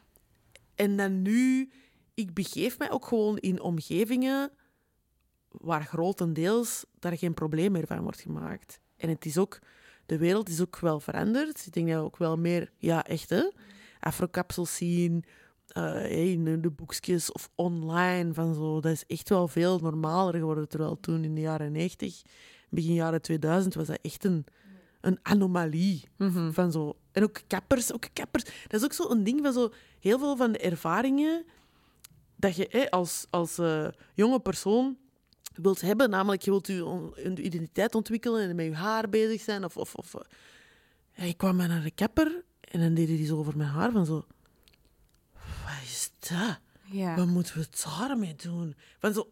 En 0.74 0.96
dan 0.96 1.22
nu, 1.22 1.70
ik 2.14 2.34
begeef 2.34 2.78
mij 2.78 2.90
ook 2.90 3.06
gewoon 3.06 3.38
in 3.38 3.60
omgevingen 3.60 4.50
waar 5.48 5.84
grotendeels 5.84 6.84
daar 6.98 7.18
geen 7.18 7.34
probleem 7.34 7.72
meer 7.72 7.86
van 7.86 8.02
wordt 8.02 8.20
gemaakt. 8.20 8.80
En 8.96 9.08
het 9.08 9.24
is 9.24 9.38
ook, 9.38 9.58
de 10.06 10.18
wereld 10.18 10.48
is 10.48 10.60
ook 10.60 10.78
wel 10.78 11.00
veranderd. 11.00 11.66
Ik 11.66 11.72
denk 11.72 11.88
dat 11.88 11.96
we 11.98 12.04
ook 12.04 12.16
wel 12.16 12.36
meer, 12.36 12.72
ja, 12.78 13.04
echt 13.04 13.30
hè, 13.30 13.50
afrokapsels 14.00 14.76
zien, 14.76 15.24
eh, 15.66 16.30
in 16.32 16.60
de 16.60 16.70
boekjes 16.70 17.32
of 17.32 17.50
online 17.54 18.34
van 18.34 18.54
zo. 18.54 18.80
Dat 18.80 18.92
is 18.92 19.04
echt 19.06 19.28
wel 19.28 19.48
veel 19.48 19.78
normaler 19.78 20.34
geworden. 20.34 20.68
Terwijl 20.68 21.00
toen 21.00 21.24
in 21.24 21.34
de 21.34 21.40
jaren 21.40 21.72
90, 21.72 22.22
begin 22.68 22.94
jaren 22.94 23.22
2000, 23.22 23.74
was 23.74 23.86
dat 23.86 23.98
echt 24.02 24.24
een, 24.24 24.44
een 25.06 25.18
anomalie. 25.22 26.08
Van 26.52 26.72
zo. 26.72 26.96
En 27.12 27.22
ook 27.22 27.40
kappers, 27.46 27.92
ook 27.92 28.04
kappers. 28.12 28.44
Dat 28.44 28.80
is 28.80 28.84
ook 28.84 28.92
zo 28.92 29.10
een 29.10 29.24
ding 29.24 29.40
van 29.42 29.52
zo 29.52 29.72
heel 30.00 30.18
veel 30.18 30.36
van 30.36 30.52
de 30.52 30.58
ervaringen 30.58 31.44
dat 32.36 32.56
je 32.56 32.90
als, 32.90 33.26
als 33.30 33.58
eh, 33.58 33.88
jonge 34.14 34.40
persoon 34.40 34.96
wilt 35.54 35.80
hebben. 35.80 36.10
Namelijk, 36.10 36.42
je 36.42 36.50
wilt 36.50 36.66
je 36.66 36.84
on- 36.84 37.44
identiteit 37.44 37.94
ontwikkelen 37.94 38.48
en 38.48 38.56
met 38.56 38.66
je 38.66 38.74
haar 38.74 39.08
bezig 39.08 39.40
zijn. 39.40 39.64
Of, 39.64 39.76
of, 39.76 39.94
of, 39.94 40.14
eh. 41.12 41.28
ik 41.28 41.36
kwam 41.36 41.56
naar 41.56 41.82
de 41.82 41.90
kapper 41.90 42.44
en 42.60 42.80
dan 42.80 42.94
deed 42.94 43.08
hij 43.08 43.26
zo 43.26 43.36
over 43.38 43.56
mijn 43.56 43.68
haar 43.70 43.92
van 43.92 44.06
zo... 44.06 44.24
Wat 45.32 45.82
is 45.82 46.10
dat? 46.18 46.58
Ja. 46.90 47.16
Wat 47.16 47.26
moeten 47.26 47.54
we 47.54 47.60
het 47.60 47.84
daarmee 47.98 48.34
doen? 48.34 48.74
Van 48.98 49.12
zo, 49.12 49.30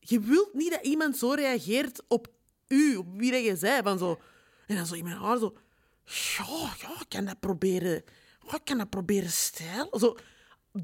je 0.00 0.20
wilt 0.20 0.54
niet 0.54 0.70
dat 0.70 0.86
iemand 0.86 1.16
zo 1.16 1.30
reageert 1.30 2.02
op 2.08 2.28
u, 2.68 2.96
op 2.96 3.06
wie 3.16 3.30
dat 3.30 3.44
je 3.44 3.56
zei. 3.56 3.82
Van 3.82 3.98
zo, 3.98 4.18
en 4.66 4.76
dan 4.76 4.86
zo 4.86 4.94
in 4.94 5.04
mijn 5.04 5.16
haar 5.16 5.38
zo... 5.38 5.54
Ja, 6.04 6.74
ja, 6.80 7.00
ik 7.00 7.06
kan 7.08 7.24
dat 7.24 7.40
proberen... 7.40 8.04
Ik 8.50 8.60
kan 8.64 8.78
dat 8.78 8.90
proberen 8.90 9.30
stijlen. 9.30 9.98
Zo, 9.98 10.16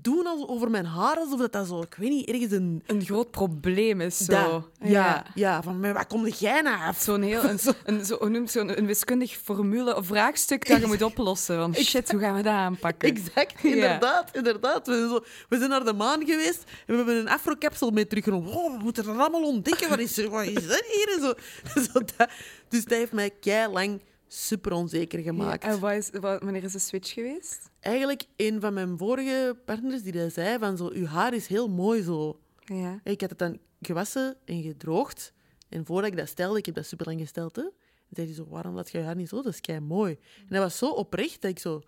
doen 0.01 0.27
als 0.27 0.49
over 0.49 0.71
mijn 0.71 0.85
haar 0.87 1.17
alsof 1.17 1.39
dat, 1.39 1.53
dat 1.53 1.67
zo... 1.67 1.81
Ik 1.81 1.95
weet 1.99 2.11
niet, 2.11 2.29
ergens 2.29 2.53
een... 2.53 2.83
Een 2.87 3.05
groot 3.05 3.31
probleem 3.31 4.01
is 4.01 4.17
zo. 4.17 4.33
dat. 4.33 4.91
ja, 4.91 5.25
ja. 5.35 5.63
van, 5.63 5.81
waar 5.93 6.07
kom 6.07 6.27
jij 6.27 6.61
naar 6.61 6.87
af? 6.89 7.01
Zo'n 7.01 7.23
heel, 7.23 7.43
een, 7.51 7.59
een, 7.85 8.05
zo, 8.05 8.29
noemt 8.29 8.51
zo'n 8.51 8.79
een 8.79 8.87
wiskundig 8.87 9.37
formule 9.37 9.97
of 9.97 10.07
vraagstuk 10.07 10.69
dat 10.69 10.81
je 10.81 10.87
moet 10.87 11.03
oplossen. 11.13 11.57
Van 11.57 11.75
shit, 11.75 12.11
hoe 12.11 12.21
gaan 12.21 12.35
we 12.37 12.43
dat 12.43 12.53
aanpakken? 12.53 13.09
Exact, 13.09 13.61
Ja. 13.63 13.69
inderdaad, 13.71 14.37
inderdaad. 14.37 14.87
We 14.87 14.95
zijn, 14.97 15.09
zo, 15.09 15.25
we 15.49 15.59
zijn 15.59 15.71
naar 15.71 15.85
de 15.85 15.93
maan 15.93 16.27
geweest 16.27 16.63
en 16.65 16.87
we 16.87 16.97
hebben 16.97 17.17
een 17.17 17.29
afrocapsel 17.29 17.91
mee 17.91 18.07
teruggenomen. 18.07 18.53
Oh, 18.53 18.77
we 18.77 18.83
moeten 18.83 19.05
dat 19.05 19.19
allemaal 19.19 19.45
ontdekken. 19.45 19.89
Wat 19.89 19.99
is, 19.99 20.17
wat 20.27 20.45
is 20.45 20.67
dat 20.67 20.85
hier? 20.89 21.13
En 21.15 21.21
Zo, 21.21 21.33
zo 21.93 22.01
dat. 22.17 22.29
Dus 22.69 22.85
dat 22.85 22.99
heeft 22.99 23.13
mij 23.13 23.31
kei 23.41 23.73
lang 23.73 24.01
super 24.33 24.73
onzeker 24.73 25.19
Ja, 25.19 25.25
gemaakt. 25.25 25.65
en 25.65 25.81
wat 25.81 25.93
is, 25.93 26.11
wat, 26.11 26.43
wanneer 26.43 26.65
is 26.65 26.73
de 26.73 26.79
switch 26.79 27.13
geweest? 27.13 27.71
Eigenlijk, 27.81 28.25
een 28.37 28.61
van 28.61 28.75
mijn 28.75 28.99
vorige 28.99 29.57
partners 29.65 30.03
die 30.03 30.13
dat 30.13 30.33
zei 30.33 30.59
van 30.59 30.77
zo, 30.77 30.89
uw 30.93 31.07
haar 31.07 31.35
is 31.35 31.47
heel 31.47 31.69
mooi 31.69 32.03
zo. 32.03 32.41
Ja. 32.65 33.01
Ik 33.05 33.21
had 33.21 33.31
het 33.31 33.39
dan 33.39 33.59
gewassen 33.81 34.37
en 34.45 34.63
gedroogd. 34.63 35.33
En 35.69 35.87
voordat 35.87 36.11
ik 36.11 36.17
dat 36.17 36.29
stelde, 36.29 36.59
ik 36.59 36.67
heb 36.67 36.75
dat 36.75 36.87
super 36.87 37.07
lang 37.07 37.21
gesteld, 37.21 37.57
hè. 37.57 37.63
En 37.63 37.71
zei 38.11 38.27
hij 38.27 38.37
zo, 38.37 38.47
waarom 38.49 38.75
laat 38.75 38.91
je 38.91 38.99
je 38.99 39.05
haar 39.05 39.17
niet 39.17 39.29
zo? 39.29 39.43
Dat 39.43 39.53
is 39.53 39.61
kei 39.61 39.81
mooi. 39.81 40.19
En 40.39 40.47
dat 40.49 40.63
was 40.63 40.79
zo 40.79 40.89
oprecht 40.91 41.41
dat 41.41 41.51
ik 41.51 41.59
zo... 41.59 41.83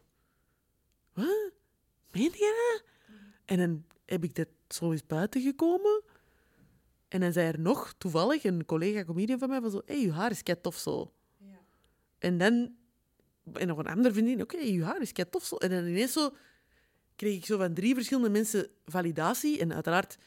Wat? 1.12 1.50
Meen 2.12 2.22
je 2.33 2.72
dat? 2.78 2.85
En 3.44 3.57
dan 3.59 3.85
heb 4.04 4.24
ik 4.24 4.35
dat 4.35 4.48
zo 4.68 4.92
eens 4.92 5.07
buiten 5.07 5.42
gekomen. 5.42 6.02
En 7.09 7.20
dan 7.20 7.33
zei 7.33 7.48
er 7.52 7.61
nog, 7.61 7.94
toevallig, 7.98 8.44
een 8.44 8.64
collega-comedian 8.64 9.38
van 9.38 9.48
mij 9.48 9.61
van 9.61 9.70
zo... 9.70 9.80
Hé, 9.85 9.94
hey, 9.94 10.02
je 10.02 10.12
haar 10.12 10.30
is 10.30 10.42
kei 10.42 10.61
tof 10.61 10.76
zo. 10.76 11.12
En 12.24 12.38
dan... 12.38 12.72
En 13.52 13.66
nog 13.66 13.78
een 13.78 13.87
ander 13.87 14.12
vriendin, 14.12 14.40
oké, 14.42 14.56
je 14.56 14.84
haar 14.84 15.00
is 15.00 15.12
kei 15.12 15.28
tof 15.30 15.44
zo. 15.44 15.56
En 15.56 15.70
dan 15.70 15.84
ineens 15.87 16.12
zo... 16.12 16.30
Kreeg 17.16 17.37
ik 17.37 17.46
zo 17.46 17.58
van 17.58 17.74
drie 17.74 17.94
verschillende 17.94 18.30
mensen 18.30 18.68
validatie. 18.84 19.58
En 19.60 19.74
uiteraard... 19.74 20.18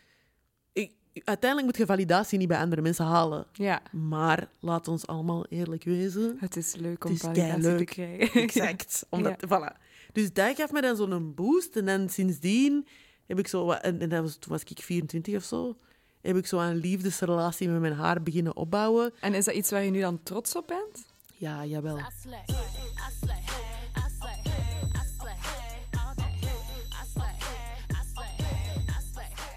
Ik, 0.73 0.91
uiteindelijk 1.13 1.65
moet 1.69 1.77
je 1.77 1.85
validatie 1.93 2.37
niet 2.37 2.47
bij 2.47 2.57
andere 2.59 2.81
mensen 2.81 3.05
halen. 3.05 3.45
ja. 3.53 3.81
Maar 3.91 4.49
laat 4.59 4.87
ons 4.87 5.07
allemaal 5.07 5.45
eerlijk 5.45 5.83
wezen. 5.83 6.37
Het 6.39 6.55
is 6.55 6.75
leuk 6.75 7.05
om 7.05 7.11
is 7.11 7.19
validatie 7.19 7.75
te 7.75 7.83
krijgen. 7.83 8.41
Exact. 8.43 9.05
Omdat, 9.09 9.43
voilà. 9.47 9.81
Dus 10.13 10.33
dat 10.33 10.55
gaf 10.55 10.71
me 10.71 10.81
dan 10.81 10.95
zo'n 10.95 11.33
boost. 11.35 11.75
En 11.75 11.85
dan 11.85 12.09
sindsdien 12.09 12.87
heb 13.27 13.39
ik 13.39 13.47
zo... 13.47 13.65
wat- 13.65 13.81
En, 13.81 13.99
en 13.99 14.09
dat 14.09 14.21
was, 14.21 14.35
toen 14.35 14.51
was 14.51 14.63
ik 14.63 14.79
24 14.81 15.35
of 15.35 15.43
zo. 15.43 15.77
Heb 16.21 16.35
ik 16.37 16.45
zo 16.47 16.59
een 16.59 16.75
liefdesrelatie 16.75 17.69
met 17.69 17.81
mijn 17.81 17.93
haar 17.93 18.23
beginnen 18.23 18.55
opbouwen. 18.55 19.13
En 19.19 19.33
is 19.33 19.45
dat 19.45 19.55
iets 19.55 19.69
waar 19.71 19.83
je 19.83 19.91
nu 19.91 19.99
dan 19.99 20.23
trots 20.23 20.55
op 20.55 20.67
bent? 20.67 21.05
Ja, 21.37 21.65
jawel. 21.65 21.99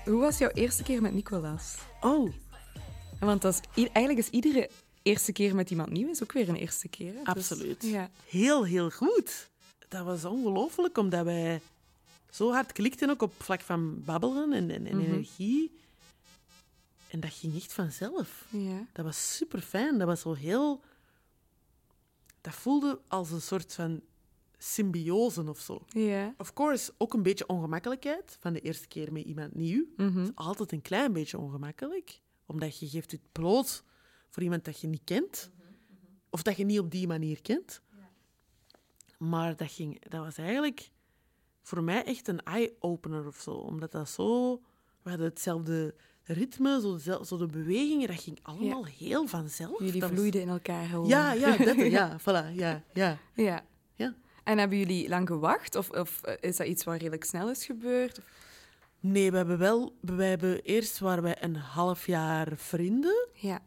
Hoe 0.04 0.20
was 0.20 0.38
jouw 0.38 0.48
eerste 0.50 0.82
keer 0.82 1.02
met 1.02 1.12
Nicolas? 1.12 1.78
Oh, 2.00 2.32
Want 3.20 3.42
dat 3.42 3.60
is, 3.74 3.88
eigenlijk 3.92 4.18
is 4.26 4.28
iedere 4.32 4.70
eerste 5.02 5.32
keer 5.32 5.54
met 5.54 5.70
iemand 5.70 5.90
nieuw 5.90 6.08
is 6.08 6.22
ook 6.22 6.32
weer 6.32 6.48
een 6.48 6.56
eerste 6.56 6.88
keer. 6.88 7.12
hè? 7.12 7.18
Dus- 7.18 7.26
absoluut. 7.26 7.82
ja. 7.82 8.10
Heel, 8.28 8.64
heel 8.64 8.90
goed. 8.90 9.48
Dat 9.88 10.04
was 10.04 10.24
ongelooflijk, 10.24 10.98
omdat 10.98 11.24
wij 11.24 11.60
zo 12.30 12.52
hard 12.52 12.72
klikten 12.72 13.10
ook 13.10 13.22
op 13.22 13.32
vlak 13.42 13.60
van 13.60 14.02
babbelen 14.04 14.52
en, 14.52 14.70
en, 14.70 14.86
en 14.86 15.00
energie. 15.00 15.78
En 17.10 17.20
dat 17.20 17.32
ging 17.32 17.56
echt 17.56 17.72
vanzelf. 17.72 18.44
Ja. 18.50 18.86
Dat 18.92 19.04
was 19.04 19.36
super 19.36 19.60
fijn. 19.60 19.98
Dat 19.98 20.06
was 20.06 20.20
zo 20.20 20.34
heel. 20.34 20.80
Dat 22.40 22.54
voelde 22.54 23.00
als 23.08 23.30
een 23.30 23.40
soort 23.40 23.74
van 23.74 24.02
symbiose 24.58 25.48
of 25.48 25.60
zo. 25.60 25.84
Ja. 25.88 26.34
Of 26.38 26.52
course, 26.52 26.92
ook 26.98 27.14
een 27.14 27.22
beetje 27.22 27.46
ongemakkelijkheid 27.46 28.36
van 28.40 28.52
de 28.52 28.60
eerste 28.60 28.88
keer 28.88 29.12
met 29.12 29.24
iemand 29.24 29.54
nieuw. 29.54 29.86
Mhm. 29.96 30.18
Het 30.18 30.28
is 30.28 30.34
altijd 30.34 30.72
een 30.72 30.82
klein 30.82 31.12
beetje 31.12 31.38
ongemakkelijk, 31.38 32.20
omdat 32.46 32.78
je 32.78 32.88
geeft 32.88 33.10
het 33.10 33.32
bloot 33.32 33.84
voor 34.28 34.42
iemand 34.42 34.64
dat 34.64 34.80
je 34.80 34.86
niet 34.86 35.04
kent, 35.04 35.50
of 36.30 36.42
dat 36.42 36.56
je 36.56 36.64
niet 36.64 36.78
op 36.78 36.90
die 36.90 37.06
manier 37.06 37.42
kent. 37.42 37.82
Maar 39.18 39.56
dat, 39.56 39.70
ging, 39.70 40.08
dat 40.08 40.24
was 40.24 40.36
eigenlijk 40.36 40.90
voor 41.62 41.82
mij 41.82 42.04
echt 42.04 42.28
een 42.28 42.42
eye-opener 42.42 43.26
of 43.26 43.40
zo, 43.40 43.50
omdat 43.50 43.92
dat 43.92 44.08
zo... 44.08 44.62
We 45.02 45.08
hadden 45.08 45.28
hetzelfde 45.28 45.94
ritme, 46.32 46.80
zo, 46.80 46.92
dezel- 46.94 47.24
zo 47.24 47.36
de 47.36 47.46
bewegingen, 47.46 48.06
dat 48.08 48.20
ging 48.20 48.38
allemaal 48.42 48.84
heel 48.84 49.26
vanzelf. 49.26 49.78
Jullie 49.78 50.00
was- 50.00 50.10
vloeiden 50.10 50.40
in 50.40 50.48
elkaar 50.48 50.84
gewoon. 50.86 51.06
Ja, 51.08 51.32
ja, 51.32 51.56
dat, 51.64 51.76
ja, 51.76 52.20
voilà, 52.20 52.54
ja, 52.54 52.82
ja. 52.92 53.18
ja. 53.34 53.64
ja. 53.94 54.14
En 54.44 54.58
hebben 54.58 54.78
jullie 54.78 55.08
lang 55.08 55.26
gewacht? 55.28 55.76
Of, 55.76 55.90
of 55.90 56.22
eh, 56.22 56.34
is 56.40 56.56
dat 56.56 56.66
iets 56.66 56.84
wat 56.84 56.94
redelijk 56.96 57.24
snel 57.24 57.50
is 57.50 57.64
gebeurd? 57.66 58.18
Of- 58.18 58.24
Nee, 59.02 59.30
we 59.30 59.36
hebben 59.36 59.58
wel... 59.58 59.96
We 60.00 60.22
hebben, 60.24 60.62
eerst 60.62 60.98
waren 60.98 61.22
wij 61.22 61.36
een 61.42 61.56
half 61.56 62.06
jaar 62.06 62.52
vrienden. 62.56 63.28
Ja. 63.34 63.60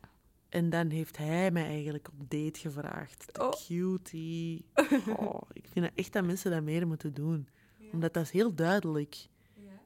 En 0.49 0.69
dan 0.69 0.89
heeft 0.89 1.17
hij 1.17 1.51
mij 1.51 1.65
eigenlijk 1.65 2.07
op 2.07 2.29
date 2.29 2.59
gevraagd. 2.59 3.25
De 3.31 3.41
Oh. 3.41 3.51
cutie. 3.67 4.65
Oh, 5.17 5.41
ik 5.53 5.65
vind 5.71 5.89
echt 5.95 6.13
dat 6.13 6.25
mensen 6.25 6.51
dat 6.51 6.61
meer 6.63 6.87
moeten 6.87 7.13
doen. 7.13 7.47
Omdat 7.91 8.13
dat 8.13 8.23
is 8.23 8.31
heel 8.31 8.55
duidelijk. 8.55 9.27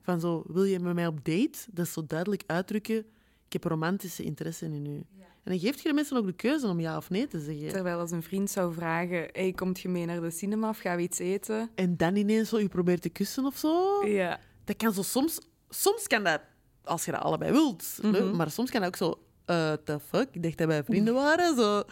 Van 0.07 0.19
zo, 0.19 0.43
wil 0.47 0.63
je 0.63 0.79
met 0.79 0.93
mij 0.93 1.07
op 1.07 1.25
date? 1.25 1.57
Dat 1.71 1.85
is 1.85 1.93
zo 1.93 2.05
duidelijk 2.05 2.43
uitdrukken. 2.45 2.97
Ik 3.45 3.53
heb 3.53 3.63
romantische 3.63 4.23
interesse 4.23 4.65
in 4.65 4.85
u. 4.85 4.95
En 5.43 5.51
dan 5.51 5.59
geeft 5.59 5.81
je 5.81 5.87
de 5.87 5.93
mensen 5.93 6.17
ook 6.17 6.25
de 6.25 6.33
keuze 6.33 6.67
om 6.67 6.79
ja 6.79 6.97
of 6.97 7.09
nee 7.09 7.27
te 7.27 7.39
zeggen. 7.39 7.67
Terwijl 7.67 7.99
als 7.99 8.11
een 8.11 8.23
vriend 8.23 8.49
zou 8.49 8.73
vragen, 8.73 9.29
hey, 9.31 9.51
komt 9.51 9.79
je 9.79 9.89
mee 9.89 10.05
naar 10.05 10.21
de 10.21 10.31
cinema 10.31 10.69
of 10.69 10.77
gaan 10.77 10.95
we 10.95 11.01
iets 11.01 11.19
eten? 11.19 11.69
En 11.75 11.97
dan 11.97 12.15
ineens 12.15 12.49
zo 12.49 12.59
je 12.59 12.67
probeert 12.67 13.01
te 13.01 13.09
kussen 13.09 13.45
of 13.45 13.57
zo. 13.57 14.05
Ja. 14.05 14.39
Dat 14.63 14.77
kan 14.77 14.93
zo 14.93 15.01
soms... 15.01 15.39
Soms 15.69 16.07
kan 16.07 16.23
dat, 16.23 16.41
als 16.83 17.05
je 17.05 17.11
dat 17.11 17.21
allebei 17.21 17.51
wilt. 17.51 17.99
Mhm. 18.01 18.35
Maar 18.35 18.51
soms 18.51 18.71
kan 18.71 18.81
dat 18.81 18.89
ook 18.89 18.95
zo... 18.95 19.07
Uh, 19.09 19.73
the 19.73 19.99
fuck? 19.99 20.27
Ik 20.31 20.43
dacht 20.43 20.57
dat 20.57 20.67
wij 20.67 20.83
vrienden 20.83 21.13
waren. 21.13 21.55
Zo. 21.55 21.83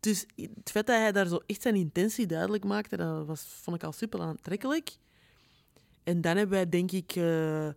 Dus 0.00 0.26
het 0.36 0.70
feit 0.70 0.86
dat 0.86 0.96
hij 0.96 1.12
daar 1.12 1.26
zo 1.26 1.40
echt 1.46 1.62
zijn 1.62 1.74
intentie 1.74 2.26
duidelijk 2.26 2.64
maakte, 2.64 2.96
dat 2.96 3.26
was, 3.26 3.44
vond 3.62 3.76
ik 3.76 3.82
al 3.82 3.92
super 3.92 4.20
aantrekkelijk. 4.20 4.96
En 6.04 6.20
dan 6.20 6.36
hebben 6.36 6.54
wij, 6.56 6.68
denk 6.68 6.90
ik... 6.92 7.12
eh, 7.16 7.68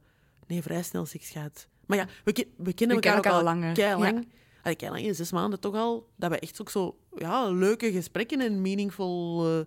nee, 0.47 0.61
vrij 0.61 0.83
snel 0.83 1.05
seks 1.05 1.29
gehad. 1.29 1.67
Maar 1.85 1.97
ja, 1.97 2.07
we, 2.23 2.31
ke- 2.31 2.47
we 2.57 2.73
kennen 2.73 2.95
elkaar, 2.95 3.15
elkaar 3.15 3.31
ook 3.31 3.37
al 3.37 3.43
langer. 3.43 3.73
Keilang. 3.73 4.27
Allee, 4.61 4.75
keilang, 4.77 5.03
in 5.05 5.15
zes 5.15 5.31
maanden 5.31 5.59
toch 5.59 5.75
al. 5.75 6.09
Dat 6.15 6.29
we 6.31 6.39
echt 6.39 6.61
ook 6.61 6.69
zo 6.69 6.97
ja, 7.15 7.49
leuke 7.51 7.91
gesprekken 7.91 8.39
en 8.41 8.61
meaningful... 8.61 9.45
eh, 9.45 9.59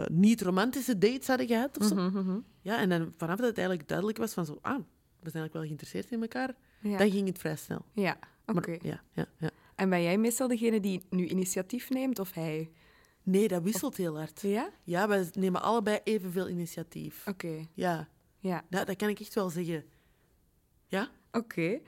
eh, 0.00 0.06
niet-romantische 0.10 0.98
dates 0.98 1.26
hadden 1.26 1.46
gehad. 1.46 1.78
Of 1.78 1.86
zo. 1.86 1.94
Mhm, 1.94 2.18
mhm. 2.18 2.38
Ja, 2.62 2.78
en 2.78 2.88
dan 2.88 3.12
vanaf 3.16 3.36
dat 3.36 3.46
het 3.46 3.58
eigenlijk 3.58 3.88
duidelijk 3.88 4.18
was 4.18 4.32
van 4.32 4.46
zo, 4.46 4.52
ah, 4.60 4.76
we 4.76 5.30
zijn 5.30 5.42
eigenlijk 5.44 5.52
wel 5.52 5.62
geïnteresseerd 5.62 6.10
in 6.10 6.20
elkaar, 6.22 6.54
Ja. 6.80 6.98
dan 6.98 7.10
ging 7.10 7.26
het 7.28 7.38
vrij 7.38 7.56
snel. 7.56 7.84
Ja, 7.92 8.18
oké. 8.46 8.76
Ja, 8.82 9.00
ja, 9.12 9.26
ja. 9.38 9.50
En 9.74 9.90
ben 9.90 10.02
jij 10.02 10.18
meestal 10.18 10.48
degene 10.48 10.80
die 10.80 11.02
nu 11.10 11.26
initiatief 11.26 11.90
neemt 11.90 12.18
of 12.18 12.32
hij? 12.32 12.70
Nee, 13.26 13.48
dat 13.48 13.62
wisselt 13.62 13.96
heel 13.96 14.16
hard. 14.18 14.40
Ja? 14.40 14.70
Ja, 14.84 15.08
wij 15.08 15.28
nemen 15.32 15.62
allebei 15.62 16.00
evenveel 16.04 16.48
initiatief. 16.48 17.26
Oké. 17.26 17.66
Ja, 17.74 18.08
Ja. 18.38 18.64
dat, 18.70 18.86
dat 18.86 18.96
kan 18.96 19.08
ik 19.08 19.20
echt 19.20 19.34
wel 19.34 19.50
zeggen. 19.50 19.84
Ja? 20.86 21.10
Oké. 21.32 21.80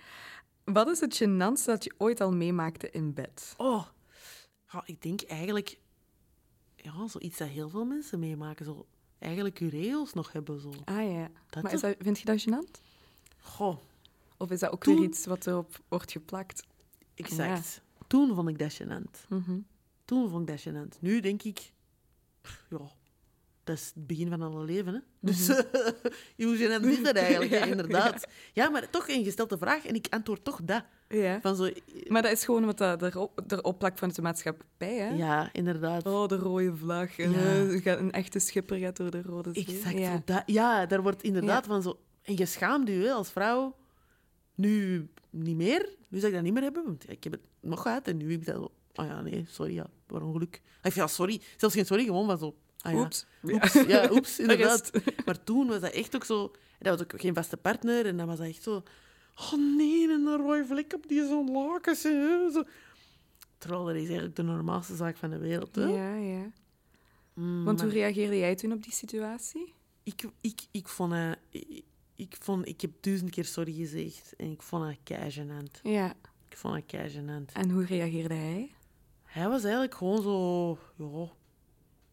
Wat 0.65 0.89
is 0.89 1.01
het 1.01 1.23
gênantste 1.23 1.65
dat 1.65 1.85
je 1.85 1.95
ooit 1.99 2.21
al 2.21 2.33
meemaakte 2.33 2.91
in 2.91 3.15
bed? 3.15 3.55
Oh, 3.57 3.87
Ja, 4.73 4.83
ik 4.87 5.03
denk 5.03 5.23
eigenlijk, 5.23 5.79
ja, 6.77 7.07
zoiets 7.09 7.39
dat 7.39 7.49
heel 7.49 7.69
veel 7.69 7.85
mensen 7.85 8.19
meemaken. 8.19 8.65
Zo, 8.65 8.87
eigenlijk 9.19 9.59
regels 9.59 10.13
nog 10.13 10.33
hebben. 10.33 10.61
Zo. 10.61 10.73
Ah 10.85 11.13
ja. 11.13 11.31
Dat 11.51 11.63
maar 11.63 11.73
is 11.73 11.81
dat, 11.81 11.95
vind 11.99 12.19
je 12.19 12.25
dat 12.25 12.41
gênant? 12.49 12.81
Goh, 13.41 13.79
Of 14.37 14.51
is 14.51 14.61
dat 14.61 14.73
ook 14.73 14.83
Toen- 14.83 14.95
weer 14.99 15.05
iets 15.09 15.27
wat 15.27 15.47
erop 15.47 15.81
wordt 15.89 16.13
geplakt? 16.13 16.67
exact. 17.15 17.81
Toen 18.07 18.35
vond 18.35 18.49
ik 18.49 18.59
dat 18.59 18.81
gênant. 18.83 19.29
Mhm. 19.29 19.59
Toen 20.09 20.29
vond 20.31 20.49
ik 20.51 20.57
dat 20.57 20.75
gênant. 20.75 21.01
Nu 21.01 21.21
denk 21.21 21.43
ik, 21.43 21.73
ja, 22.71 22.79
dat 23.65 23.77
is 23.77 23.93
het 23.95 24.07
begin 24.07 24.29
van 24.29 24.43
alle 24.43 24.65
leven. 24.65 24.95
Hè? 24.95 25.01
Dus 25.21 25.47
hoe 26.37 26.57
gênant 26.57 26.85
is 26.87 27.03
dat 27.03 27.17
eigenlijk, 27.17 27.51
Ja, 27.59 27.65
inderdaad. 27.65 28.27
Ja. 28.53 28.69
maar 28.69 28.91
toch 28.91 29.09
een 29.09 29.25
gestelde 29.25 29.59
vraag 29.59 29.87
en 29.87 29.95
ik 29.95 30.07
antwoord 30.11 30.45
toch 30.45 30.61
dat. 30.65 30.85
Ja. 31.09 31.41
Van 31.41 31.57
zo, 31.57 31.69
Maar 32.07 32.23
dat 32.23 32.33
is 32.33 32.45
gewoon 32.45 32.65
wat 32.65 32.79
dat 32.79 33.03
erop, 33.03 33.41
erop 33.49 33.79
plakt 33.79 33.99
vanuit 33.99 34.17
de 34.17 34.23
maatschappij, 34.23 34.95
hè? 34.97 35.09
ja, 35.09 35.49
inderdaad. 35.53 36.07
Oh, 36.07 36.27
de 36.29 36.37
rode 36.37 36.77
vlag. 36.77 37.19
En, 37.19 37.31
Ja. 37.33 37.39
eh, 37.39 38.01
een 38.01 38.13
echte 38.13 38.39
schipper 38.39 38.79
gaat 38.79 38.97
door 38.97 39.11
de 39.11 39.23
rode 39.23 39.51
zee. 39.53 39.65
Exact. 39.67 39.99
Ja. 39.99 40.23
dat, 40.25 40.43
ja, 40.47 40.87
daar 40.87 41.03
wordt 41.03 41.23
inderdaad 41.23 41.67
van 41.67 41.83
zo... 41.83 41.99
En 42.23 42.37
je 42.37 42.47
schaamt 42.47 42.89
je 42.89 42.95
hè, 42.95 43.11
als 43.13 43.31
vrouw. 43.31 43.77
Nu 44.55 45.09
niet 45.31 45.57
meer. 45.57 45.89
Nu 46.09 46.19
zou 46.19 46.29
ik 46.31 46.35
dat 46.37 46.43
niet 46.45 46.53
meer 46.55 46.63
hebben, 46.63 46.85
want 46.85 47.11
ik 47.11 47.25
heb 47.25 47.33
het 47.33 47.43
nog 47.61 47.83
gehad. 47.83 48.09
En 48.09 48.17
nu 48.17 48.31
heb 48.31 48.41
ik 48.41 48.47
dat. 48.47 48.71
Ah 48.99 49.07
ja, 49.07 49.21
nee, 49.21 49.45
sorry, 49.49 49.75
ja, 49.75 49.87
per 50.07 50.23
ongeluk. 50.23 50.63
Of 50.83 50.95
ja, 50.95 51.07
sorry. 51.07 51.41
Zelfs 51.57 51.75
geen 51.75 51.87
sorry, 51.87 52.05
gewoon 52.05 52.39
zo... 52.39 52.55
Ah 52.81 52.93
ja, 52.93 52.99
Oeps. 52.99 53.27
Oeps, 53.43 53.73
ja, 53.73 54.11
oeps, 54.15 54.39
inderdaad. 54.39 54.91
Maar 55.25 55.45
toen 55.45 55.67
was 55.67 55.81
dat 55.81 55.93
echt 55.93 56.15
ook 56.15 56.25
zo... 56.25 56.53
Dat 56.79 56.99
was 56.99 57.03
ook 57.03 57.21
geen 57.21 57.35
vaste 57.35 57.57
partner. 57.57 58.07
En 58.07 58.17
dan 58.17 58.27
was 58.27 58.39
dat 58.39 58.47
echt 58.47 58.63
zo... 58.63 58.83
Oh 59.35 59.77
nee, 59.77 60.09
een 60.09 60.37
rode 60.37 60.67
vlek 60.67 60.93
op 60.93 61.09
die 61.09 61.27
zo'n 61.27 61.53
lakens. 61.53 62.01
Zo. 62.01 62.65
Terwijl 63.59 63.85
dat 63.85 63.95
is 63.95 64.01
eigenlijk 64.01 64.37
de 64.37 64.43
normaalste 64.43 64.97
zaak 64.97 65.17
van 65.17 65.31
de 65.31 65.39
wereld. 65.39 65.75
Hè? 65.75 65.85
Ja, 65.85 66.15
ja. 66.15 66.51
Mm, 67.35 67.65
Want 67.65 67.77
maar 67.77 67.87
hoe 67.87 67.95
reageerde 67.95 68.39
jij 68.39 68.55
toen 68.55 68.73
op 68.73 68.83
die 68.83 68.93
situatie? 68.93 69.75
ik, 70.03 70.25
ik, 70.41 70.67
ik, 70.71 70.89
vond 70.89 71.13
het, 71.13 71.39
ik, 71.51 71.83
ik, 72.17 72.37
vond... 72.41 72.69
Ik 72.69 72.81
heb 72.81 72.91
duizend 73.01 73.31
keer 73.31 73.45
sorry 73.45 73.73
gezegd. 73.73 74.35
En 74.37 74.51
ik 74.51 74.63
vond 74.63 74.87
het 74.87 74.99
kei 75.03 75.33
gênant. 75.33 75.81
Ja. 75.83 76.15
Ik 76.49 76.57
vond 76.57 76.75
het 76.75 76.87
kei 76.87 77.11
gênant. 77.11 77.53
En 77.53 77.71
hoe 77.71 77.85
reageerde 77.85 78.35
hij? 78.35 78.71
Hij 79.29 79.49
was 79.49 79.63
eigenlijk 79.63 79.95
gewoon 79.95 80.23
zo... 80.23 80.79
Ja, 80.97 81.29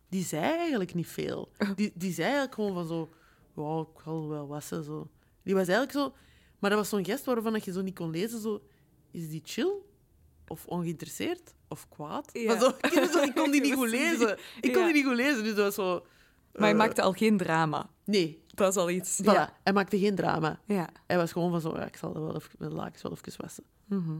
die 0.09 0.23
zei 0.23 0.43
eigenlijk 0.57 0.93
niet 0.93 1.07
veel. 1.07 1.51
Die, 1.75 1.91
die 1.95 2.13
zei 2.13 2.25
eigenlijk 2.25 2.55
gewoon 2.55 2.73
van 2.73 2.87
zo... 2.87 3.09
Ja, 3.55 3.79
ik 3.81 4.01
zal 4.03 4.29
wel 4.29 4.47
wassen, 4.47 4.83
zo. 4.83 5.09
Die 5.43 5.53
was 5.53 5.67
eigenlijk 5.67 5.97
zo... 5.97 6.13
Maar 6.59 6.69
dat 6.69 6.79
was 6.79 6.89
zo'n 6.89 7.05
gest 7.05 7.25
waarvan 7.25 7.53
dat 7.53 7.65
je 7.65 7.71
zo 7.71 7.81
niet 7.81 7.95
kon 7.95 8.09
lezen, 8.09 8.39
zo... 8.39 8.61
Is 9.11 9.29
die 9.29 9.41
chill? 9.43 9.71
Of 10.47 10.65
ongeïnteresseerd? 10.65 11.53
Of 11.67 11.89
kwaad? 11.89 12.29
Ja. 12.33 12.47
Maar 12.47 12.59
zo, 12.59 12.67
ik, 12.67 13.09
zo, 13.11 13.21
ik 13.21 13.35
kon 13.35 13.51
die 13.51 13.61
niet 13.65 13.73
goed 13.73 13.89
lezen. 13.89 14.37
Ik 14.61 14.73
kon 14.73 14.83
die 14.83 14.93
niet 14.93 15.05
goed 15.05 15.15
lezen, 15.15 15.43
dus 15.43 15.55
dat 15.55 15.65
was 15.65 15.75
zo... 15.75 16.05
Maar 16.51 16.61
hij 16.61 16.71
eh, 16.71 16.77
maakte 16.77 17.01
al 17.01 17.11
geen 17.11 17.37
drama. 17.37 17.89
Nee, 18.05 18.43
Dat 18.47 18.75
is 18.75 18.81
al 18.81 18.89
iets. 18.89 19.21
voilà. 19.21 19.25
Ja. 19.25 19.57
hij 19.63 19.73
maakte 19.73 19.99
geen 19.99 20.15
drama. 20.15 20.59
ja. 20.65 20.89
Hij 21.07 21.17
was 21.17 21.31
gewoon 21.31 21.51
van 21.51 21.61
zo... 21.61 21.77
Ja, 21.77 21.85
ik 21.85 21.97
zal 21.97 22.13
wel 22.13 22.35
even, 22.35 22.49
de 22.57 22.69
lakens 22.69 23.01
wel 23.01 23.11
even 23.11 23.41
wassen. 23.41 23.63
Mhm. 23.85 24.17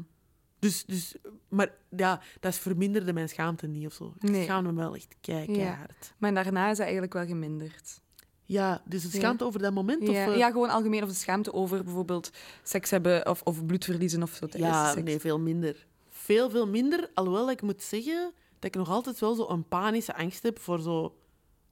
Dus, 0.66 0.86
dus, 0.86 1.16
maar 1.50 1.72
ja, 1.96 2.22
dat 2.40 2.56
verminderde 2.56 3.14
mijn 3.14 3.30
schaamte 3.30 3.68
niet 3.68 3.86
of 3.86 3.94
zo. 3.94 4.14
Ik 4.20 4.44
schaamde 4.44 4.72
me 4.72 4.80
wel 4.82 4.96
echt 4.96 5.16
kei, 5.22 5.58
Ja. 5.58 5.86
Maar 6.18 6.34
daarna 6.34 6.66
is 6.70 6.76
hij 6.78 6.86
eigenlijk 6.86 7.14
wel 7.14 7.26
geminderd. 7.26 8.02
Ja, 8.48 8.82
dus 8.86 9.04
het 9.04 9.12
Ja. 9.12 9.20
schaamte 9.20 9.44
over 9.46 9.60
dat 9.62 9.74
moment? 9.74 10.02
Ja, 10.08 10.26
of, 10.28 10.32
eh, 10.34 10.38
ja, 10.38 10.52
gewoon 10.52 10.70
algemeen 10.70 11.04
of 11.04 11.10
de 11.10 11.16
schaamte 11.16 11.54
over 11.54 11.84
bijvoorbeeld 11.84 12.30
seks 12.64 12.90
hebben 12.90 13.30
of, 13.30 13.42
of 13.42 13.66
bloed 13.66 13.86
verliezen 13.86 14.24
of 14.24 14.32
zo. 14.32 14.48
ja, 14.52 14.88
de 14.88 14.94
seks. 14.94 15.06
nee, 15.10 15.20
veel 15.20 15.40
minder. 15.40 15.86
Veel, 16.10 16.50
veel 16.50 16.68
minder. 16.68 17.10
Alhoewel 17.14 17.52
ik 17.52 17.62
moet 17.62 17.82
zeggen 17.84 18.32
dat 18.60 18.66
ik 18.66 18.76
nog 18.76 18.90
altijd 18.90 19.20
wel 19.20 19.36
zo 19.36 19.48
een 19.50 19.68
panische 19.68 20.16
angst 20.16 20.44
heb 20.44 20.60
voor 20.60 20.80
zo 20.80 21.16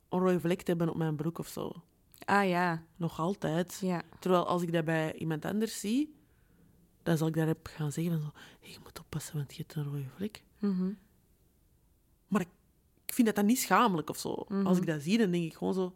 een 0.09 0.19
rode 0.19 0.39
vlek 0.39 0.57
te 0.61 0.69
hebben 0.71 0.89
op 0.89 0.95
mijn 0.95 1.15
broek 1.15 1.39
of 1.39 1.47
zo. 1.47 1.71
Ah 2.25 2.47
ja, 2.47 2.83
Nog 2.95 3.19
altijd. 3.19 3.77
ja. 3.81 4.01
Terwijl 4.19 4.45
als 4.47 4.61
ik 4.61 4.73
dat 4.73 4.85
bij 4.85 5.13
iemand 5.15 5.45
anders 5.45 5.79
zie, 5.79 6.15
dan 7.03 7.17
zal 7.17 7.27
ik 7.27 7.33
daarop 7.33 7.69
gaan 7.75 7.91
zeggen 7.91 8.13
van 8.13 8.21
zo, 8.21 8.31
hey, 8.59 8.69
je 8.69 8.79
moet 8.83 8.99
oppassen, 8.99 9.35
want 9.35 9.55
je 9.55 9.61
hebt 9.61 9.75
een 9.75 9.83
rode 9.83 10.09
vlek. 10.15 10.43
Mhm. 10.59 10.91
Maar 12.27 12.41
ik, 12.41 12.49
ik 13.05 13.13
vind 13.13 13.27
dat 13.27 13.35
dan 13.35 13.45
niet 13.45 13.59
schamelijk 13.59 14.09
of 14.09 14.17
zo. 14.17 14.45
Mhm. 14.47 14.65
Als 14.65 14.77
ik 14.77 14.85
dat 14.85 15.01
zie, 15.01 15.17
dan 15.17 15.31
denk 15.31 15.43
ik 15.43 15.53
gewoon 15.53 15.73
zo, 15.73 15.95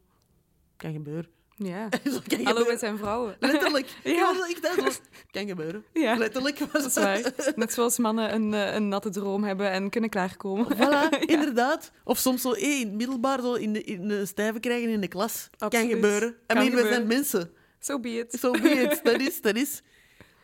kan 0.76 0.92
gebeuren. 0.92 1.30
Ja. 1.58 1.90
Zo, 2.14 2.20
kan 2.28 2.44
Hallo, 2.44 2.66
wij 2.66 2.78
zijn 2.78 2.98
vrouwen. 2.98 3.36
Letterlijk. 3.40 3.88
Ja. 4.04 4.12
ja. 4.40 4.48
ik 4.48 4.62
dat 4.62 4.94
zo, 4.94 5.00
kan 5.32 5.48
gebeuren. 5.48 5.84
Ja. 5.94 6.16
Letterlijk 6.16 6.60
was 6.60 6.70
Dat 6.72 6.86
is 6.86 6.94
waar. 6.94 7.54
Net 7.56 7.74
zoals 7.74 7.98
mannen 7.98 8.34
een, 8.34 8.54
eh, 8.54 8.74
een 8.74 8.88
natte 8.88 9.10
droom 9.10 9.44
hebben 9.44 9.72
en 9.72 9.90
kunnen 9.90 10.10
klaarkomen. 10.10 10.76
Voilà, 10.76 11.20
inderdaad. 11.20 11.92
Of 12.04 12.18
soms 12.18 12.42
zo 12.42 12.52
hey, 12.52 12.80
in 12.80 12.88
het 12.88 12.96
middelbaar 12.96 13.42
zo 13.42 13.54
in 13.54 13.74
de, 13.74 13.84
in 13.84 14.08
de 14.08 14.26
stijve 14.26 14.60
krijgen 14.60 14.90
in 14.90 15.02
de 15.02 15.08
klas. 15.08 15.50
Absoluut. 15.58 15.88
Kan 15.88 15.96
gebeuren. 15.96 16.30
I 16.30 16.34
Kan 16.46 16.58
mean, 16.58 16.76
we 16.76 16.88
zijn 16.88 17.08
mensen. 17.08 17.52
So 17.80 18.00
be 18.00 18.10
it. 18.10 18.32
Zo 18.32 18.54
so 18.54 18.62
be 18.62 18.70
it. 18.70 19.00
Dat 19.04 19.22
is, 19.22 19.42
dat 19.42 19.56
is. 19.56 19.82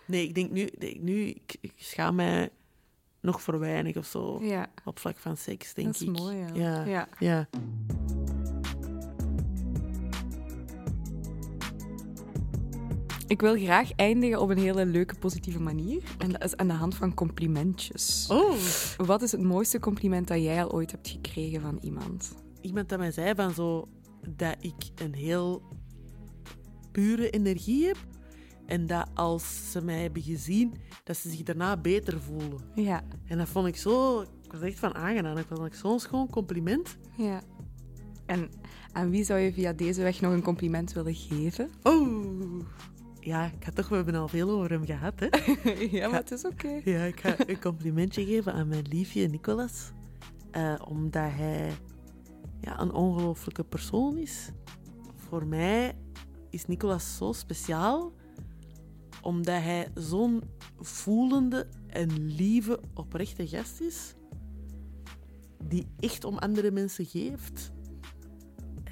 Nee, 0.06 0.28
ik 0.28 0.36
denk 0.36 0.52
nu, 0.52 0.70
nu 1.00 1.26
ik, 1.26 1.56
ik 1.62 1.74
schaam 1.78 2.16
mij 2.16 2.50
nog 3.22 3.42
voor 3.42 3.60
weinig 3.60 3.96
of 3.96 4.06
zo. 4.06 4.40
Ja, 4.42 4.68
Op 4.86 5.00
vlak 5.00 5.18
van 5.18 5.38
seks, 5.38 5.74
denk 5.74 5.88
dat 5.88 5.96
is 5.96 6.02
ik. 6.08 6.20
mooi. 6.20 6.38
Ja. 6.38 6.50
Ja. 6.54 6.86
ja. 6.86 7.08
ja. 7.20 7.48
Ik 13.28 13.42
wil 13.42 13.56
graag 13.58 13.92
eindigen 13.96 14.42
op 14.42 14.50
een 14.50 14.58
hele 14.58 14.86
leuke, 14.86 15.16
positieve 15.16 15.60
manier. 15.60 16.04
En 16.18 16.32
dat 16.32 16.44
is 16.44 16.56
aan 16.56 16.68
de 16.68 16.74
hand 16.74 16.96
van 16.96 17.14
complimentjes. 17.14 18.28
Oh, 18.32 18.54
Wat 18.98 19.22
is 19.22 19.32
het 19.32 19.42
mooiste 19.42 19.80
compliment 19.80 20.28
dat 20.28 20.42
jij 20.42 20.64
al 20.64 20.72
ooit 20.72 20.92
hebt 20.92 21.08
gekregen 21.08 21.62
van 21.62 21.78
iemand? 21.82 22.34
iemand 22.62 22.90
dat 22.90 23.00
mij 23.00 23.12
zei 23.12 23.36
van 23.36 23.54
zo 23.54 23.88
dat 24.28 24.56
ik 24.60 25.02
een 25.02 25.14
heel 25.14 25.62
pure 26.92 27.30
energie 27.30 27.86
heb. 27.86 27.98
En 28.66 28.88
dat 28.88 29.10
als 29.14 29.72
ze 29.72 29.82
mij 29.84 30.02
hebben 30.02 30.22
gezien, 30.22 30.74
dat 31.04 31.18
ze 31.18 31.30
zich 31.30 31.44
daarna 31.44 31.78
beter 31.78 32.22
voelen. 32.22 32.60
Ja, 32.76 33.04
En 33.28 33.38
dat 33.38 33.48
vond 33.50 33.68
ik 33.68 33.76
zo... 33.76 34.22
Ik 34.22 34.52
was 34.52 34.62
echt 34.62 34.80
van 34.80 34.96
aangenaam. 34.96 35.38
Ik 35.38 35.46
vond 35.48 35.62
het 35.62 35.76
zo'n 35.76 36.00
schoon 36.00 36.30
compliment. 36.30 36.98
ja. 37.18 37.42
En 38.26 38.50
aan 38.92 39.10
wie 39.10 39.24
zou 39.24 39.40
je 39.40 39.54
via 39.54 39.74
deze 39.74 40.02
weg 40.02 40.22
nog 40.22 40.34
een 40.34 40.42
compliment 40.42 40.94
willen 40.94 41.16
geven? 41.16 41.70
Oh. 41.84 42.62
Ja, 43.20 43.46
ik 43.46 43.64
had 43.64 43.76
toch... 43.76 43.90
We 43.90 43.96
hebben 43.96 44.16
al 44.16 44.28
veel 44.28 44.50
over 44.50 44.70
hem 44.70 44.86
gehad, 44.86 45.14
hè? 45.20 45.28
ja, 46.00 46.08
maar 46.10 46.20
het 46.20 46.32
is 46.32 46.46
oké. 46.46 46.82
Ja, 46.84 47.04
ik 47.04 47.20
ga 47.20 47.36
een 47.48 47.60
complimentje 47.60 48.26
geven 48.26 48.54
aan 48.54 48.68
mijn 48.68 48.86
liefje 48.90 49.28
Nicolas. 49.28 49.92
Eh, 50.52 50.74
omdat 50.88 51.32
hij 51.32 51.72
ja, 52.62 52.80
een 52.80 52.92
ongelooflijke 52.94 53.64
persoon 53.64 54.18
is. 54.18 54.52
Voor 55.16 55.46
mij 55.46 55.94
is 56.50 56.66
Nicolas 56.66 57.18
zo 57.18 57.32
speciaal 57.32 58.14
omdat 59.24 59.62
hij 59.62 59.88
zo'n 59.96 60.44
voelende 60.80 61.68
en 61.88 62.26
lieve, 62.26 62.80
oprechte 62.94 63.48
gast 63.48 63.82
is, 63.82 64.16
die 65.68 65.88
echt 66.00 66.24
om 66.24 66.38
andere 66.38 66.72
mensen 66.72 67.06
geeft. 67.06 67.72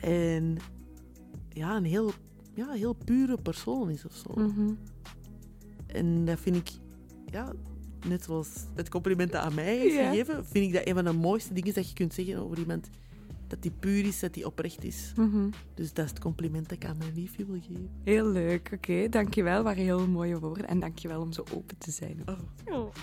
En 0.02 0.58
ja, 1.50 1.76
een 1.76 1.86
heel, 1.86 2.12
ja, 2.54 2.72
heel 2.72 2.94
pure 2.94 3.38
persoon 3.38 3.90
is 3.90 4.06
of 4.06 4.14
zo. 4.14 4.42
Mhm. 4.42 4.74
En 5.88 6.26
dat 6.26 6.40
vind 6.40 6.56
ik, 6.56 6.70
ja, 7.26 7.54
net 8.08 8.24
zoals 8.24 8.50
het 8.76 8.90
compliment 8.90 9.36
aan 9.36 9.54
mij 9.54 9.78
is 9.78 9.94
gegeven, 9.94 10.46
vind 10.46 10.66
ik 10.66 10.74
dat 10.74 10.88
een 10.88 10.94
van 10.94 11.06
de 11.06 11.14
mooiste 11.14 11.54
dingen 11.54 11.74
dat 11.74 11.88
je 11.88 11.94
kunt 11.94 12.14
zeggen 12.14 12.38
over 12.38 12.60
iemand. 12.60 12.90
Dat 13.52 13.62
die 13.62 13.72
puur 13.72 14.06
is, 14.06 14.20
dat 14.20 14.34
die 14.34 14.46
oprecht 14.46 14.84
is. 14.84 15.14
Mhm. 15.16 15.50
Dus 15.74 15.94
dat 15.94 16.06
is 16.06 16.12
het 16.12 16.20
compliment 16.20 16.70
dat 16.70 16.78
ik 16.78 16.86
aan 16.86 16.98
mijn 16.98 17.14
liefje 17.14 17.46
wil 17.46 17.60
geven. 17.62 17.90
Heel 18.04 18.26
leuk. 18.26 18.70
Oké, 18.74 19.10
dankjewel. 19.10 19.64
waren 19.64 19.84
heel 19.84 20.08
mooie 20.08 20.40
woorden. 20.40 20.68
En 20.68 20.80
dankjewel 20.80 21.22
om 21.22 21.32
zo 21.32 21.44
open 21.54 21.78
te 21.78 21.92
zijn. 21.92 22.22
Oh. 22.26 22.40
Oh. 22.78 22.94